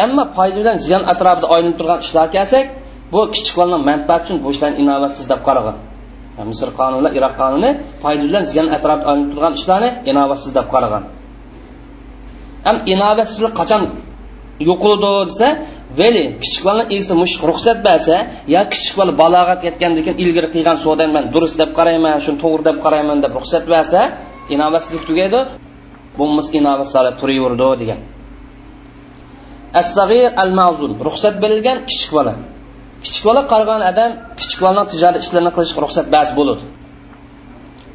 Ammo 0.04 0.24
foyda 0.38 0.58
bilan 0.62 0.78
ziyon 0.86 1.04
atrofida 1.14 1.48
oylanib 1.54 1.76
turgan 1.80 2.00
ishlar 2.06 2.28
kelsak 2.36 2.66
bu 3.14 3.20
kichik 3.34 3.56
bolaning 3.60 3.84
manfaati 3.90 4.24
uchun 4.26 4.38
bu 4.44 4.50
ishlarni 4.56 4.78
inovatsiz 4.84 5.26
deb 5.32 5.42
qaragan 5.48 5.78
misr 6.52 6.70
qonuni 6.80 7.10
iroq 7.18 7.34
qonuni 7.42 7.70
foyda 8.04 8.24
bilan 8.30 8.44
ziyon 8.52 8.68
atrofida 8.78 9.08
olinib 9.12 9.30
turgan 9.34 9.54
ishlarni 9.60 9.90
inovatsiz 10.12 10.52
deb 10.58 10.68
qaragan 10.74 11.04
ham 12.66 12.78
inovatsizlik 12.94 13.54
qachon 13.60 13.84
yo'qoldi 14.70 15.10
desa 15.30 15.48
veli 16.00 16.24
kichik 16.42 16.62
bolani 16.68 16.86
egisi 16.94 17.14
mush 17.22 17.36
ruxsat 17.50 17.78
bersa 17.88 18.16
yo 18.54 18.62
kichik 18.74 18.94
bola 19.00 19.14
balog'at 19.22 19.62
yetgandan 19.68 20.02
keyin 20.06 20.18
ilgari 20.24 20.48
qilgan 20.54 20.78
savdan 20.84 21.10
man 21.16 21.24
durust 21.34 21.56
deb 21.62 21.72
qarayman 21.78 22.16
shuni 22.26 22.38
to'g'ri 22.44 22.64
deb 22.70 22.78
qarayman 22.86 23.18
deb 23.24 23.32
ruxsat 23.40 23.64
bersa 23.74 24.00
inovatsizlik 24.56 25.04
tugaydi 25.10 25.40
bo'lmasa 26.20 26.50
inovatsiyalar 26.60 27.14
turaverdi 27.22 27.68
degan. 27.82 28.00
As 29.80 29.88
sag'ir 29.98 30.30
al 30.44 30.52
ma'zun 30.60 30.92
ruxsat 31.08 31.36
berilgan 31.44 31.78
kichik 31.90 32.12
bola. 32.18 32.34
Kichik 33.04 33.24
bola 33.28 33.42
qaragan 33.52 33.82
odam 33.92 34.12
kichik 34.40 34.60
bolaning 34.64 34.88
tijorat 34.92 35.18
ishlarini 35.24 35.52
qilishga 35.56 35.80
ruxsat 35.86 36.06
bas 36.16 36.30
bo'ladi 36.40 36.64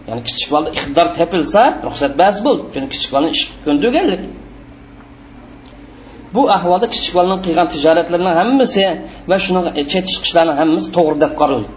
ya'ni 0.09 0.23
kichik 0.29 0.49
bola 0.55 0.69
iqtidor 0.77 1.09
topilsa 1.19 1.63
ruxsat 1.89 2.13
bas 2.21 2.37
bo'ldi 2.47 2.63
chunki 2.73 2.91
kichik 2.95 3.11
bolani 3.15 3.31
ish 3.37 3.45
ko'ndirganlik 3.65 4.23
bu 6.35 6.43
ahvolda 6.57 6.87
kichik 6.95 7.13
bolaning 7.19 7.41
qilgan 7.47 7.67
tijoratlarning 7.75 8.35
hammasi 8.41 8.85
va 9.31 9.37
shunaqa 9.45 9.71
chet 9.93 10.05
chiqishlarni 10.13 10.55
hammasi 10.61 10.89
to'g'ri 10.97 11.17
deb 11.25 11.33
qaraldi 11.41 11.71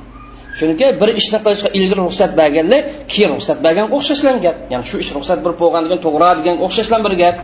chunki 0.59 0.87
bir 1.01 1.09
ishni 1.19 1.39
qilishga 1.45 1.69
ilgari 1.77 2.01
ruxsat 2.07 2.31
berganlik 2.41 2.83
keyin 3.11 3.29
ruxsat 3.35 3.57
bergan 3.65 3.87
o'xshashlan 3.97 4.37
gap. 4.45 4.57
Ya'ni 4.73 4.85
shu 4.89 4.95
ish 5.03 5.11
ruxsat 5.17 5.39
bir 5.45 5.53
bo'lgan 5.61 5.81
degan 5.85 5.99
to'g'ri 6.05 6.31
degan 6.39 6.55
o'xshashlan 6.65 7.01
bir 7.05 7.13
gap. 7.21 7.35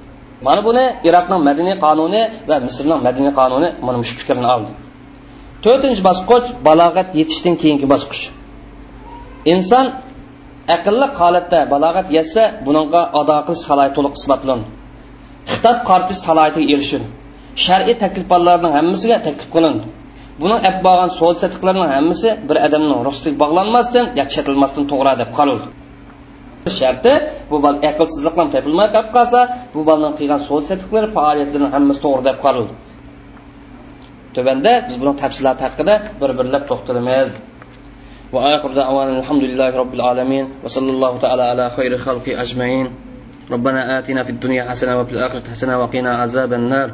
Mana 0.42 0.62
buni 0.68 0.84
iroqning 1.08 1.42
madaniy 1.50 1.76
qonuni 1.86 2.22
va 2.50 2.56
misrning 2.68 3.00
madaniy 3.08 3.34
qonuni 3.40 3.70
mana 3.86 3.98
shu 4.10 4.16
fikrni 4.22 4.48
oldi. 4.56 4.72
To'rtinchi 5.64 6.02
bosqich 6.10 6.48
balog'at 6.68 7.10
yetishdan 7.20 7.56
keyingi 7.62 7.88
bosqich. 7.94 8.24
Inson 9.54 9.86
aqlli 10.76 11.08
holatda 11.20 11.60
balog'at 11.74 12.08
yetsa 12.18 12.44
bunga 12.66 13.02
ado 13.20 13.36
qilish 13.48 13.64
salohiyati 13.70 13.96
to'liq 13.98 14.14
isbotlandi. 14.20 14.68
Xitob 15.52 15.78
qartish 15.90 16.20
salohiyatiga 16.28 16.68
erishildi 16.76 17.10
shar'iy 17.66 17.96
takliflarning 18.04 18.74
hammasiga 18.78 19.18
taklif 19.28 19.48
qilindi. 19.56 19.86
Buni 20.42 20.58
ap 20.70 20.78
bo'lgan 20.86 21.10
so'l 21.20 21.36
satiqlarning 21.44 21.88
hammasi 21.96 22.30
bir 22.50 22.58
odamning 22.68 23.00
ruxsatiga 23.08 23.38
bog'lanmasdan 23.44 24.06
yo 24.20 24.24
chetilmasdan 24.34 24.84
to'g'ri 24.92 25.14
deb 25.22 25.30
qaraldi 25.38 25.68
sharti 26.79 27.13
bu 27.51 27.57
bola 27.65 27.79
aqlsizlik 27.91 28.33
bilan 28.37 28.49
topilmay 28.55 28.89
qolib 28.95 29.11
qolsa 29.17 29.41
bu 29.75 29.81
bolaning 29.89 30.15
qilgan 30.19 30.41
so'l 30.49 30.63
satiqlari 30.71 31.09
faoliyatlarining 31.17 31.73
hammasi 31.77 32.01
to'g'ri 32.05 32.23
deb 32.29 32.39
qaraldi 32.45 32.75
tuvanda 34.35 34.73
biz 34.87 34.97
buning 35.01 35.17
tafsiloti 35.23 35.63
haqida 35.67 35.95
bir 36.21 36.31
birlab 36.39 36.65
to'xtalamiz 36.71 37.29
وآخر 38.35 38.71
دعوانا 38.83 39.19
الحمد 39.19 39.45
لله 39.45 39.71
رب 39.83 39.95
العالمين 39.95 40.45
وصلى 40.65 40.91
الله 40.91 41.13
تعالى 41.19 41.43
على 41.43 41.65
خير 41.71 41.93
خلق 41.97 42.27
أجمعين 42.29 42.87
ربنا 43.51 43.99
آتنا 43.99 44.23
في 44.23 44.31
الدنيا 44.31 44.63
حسنة 44.71 45.01
وفي 45.01 45.13
الآخرة 45.13 45.43
حسنة 45.51 45.75
وقنا 45.83 46.11
عذاب 46.23 46.53
النار 46.53 46.89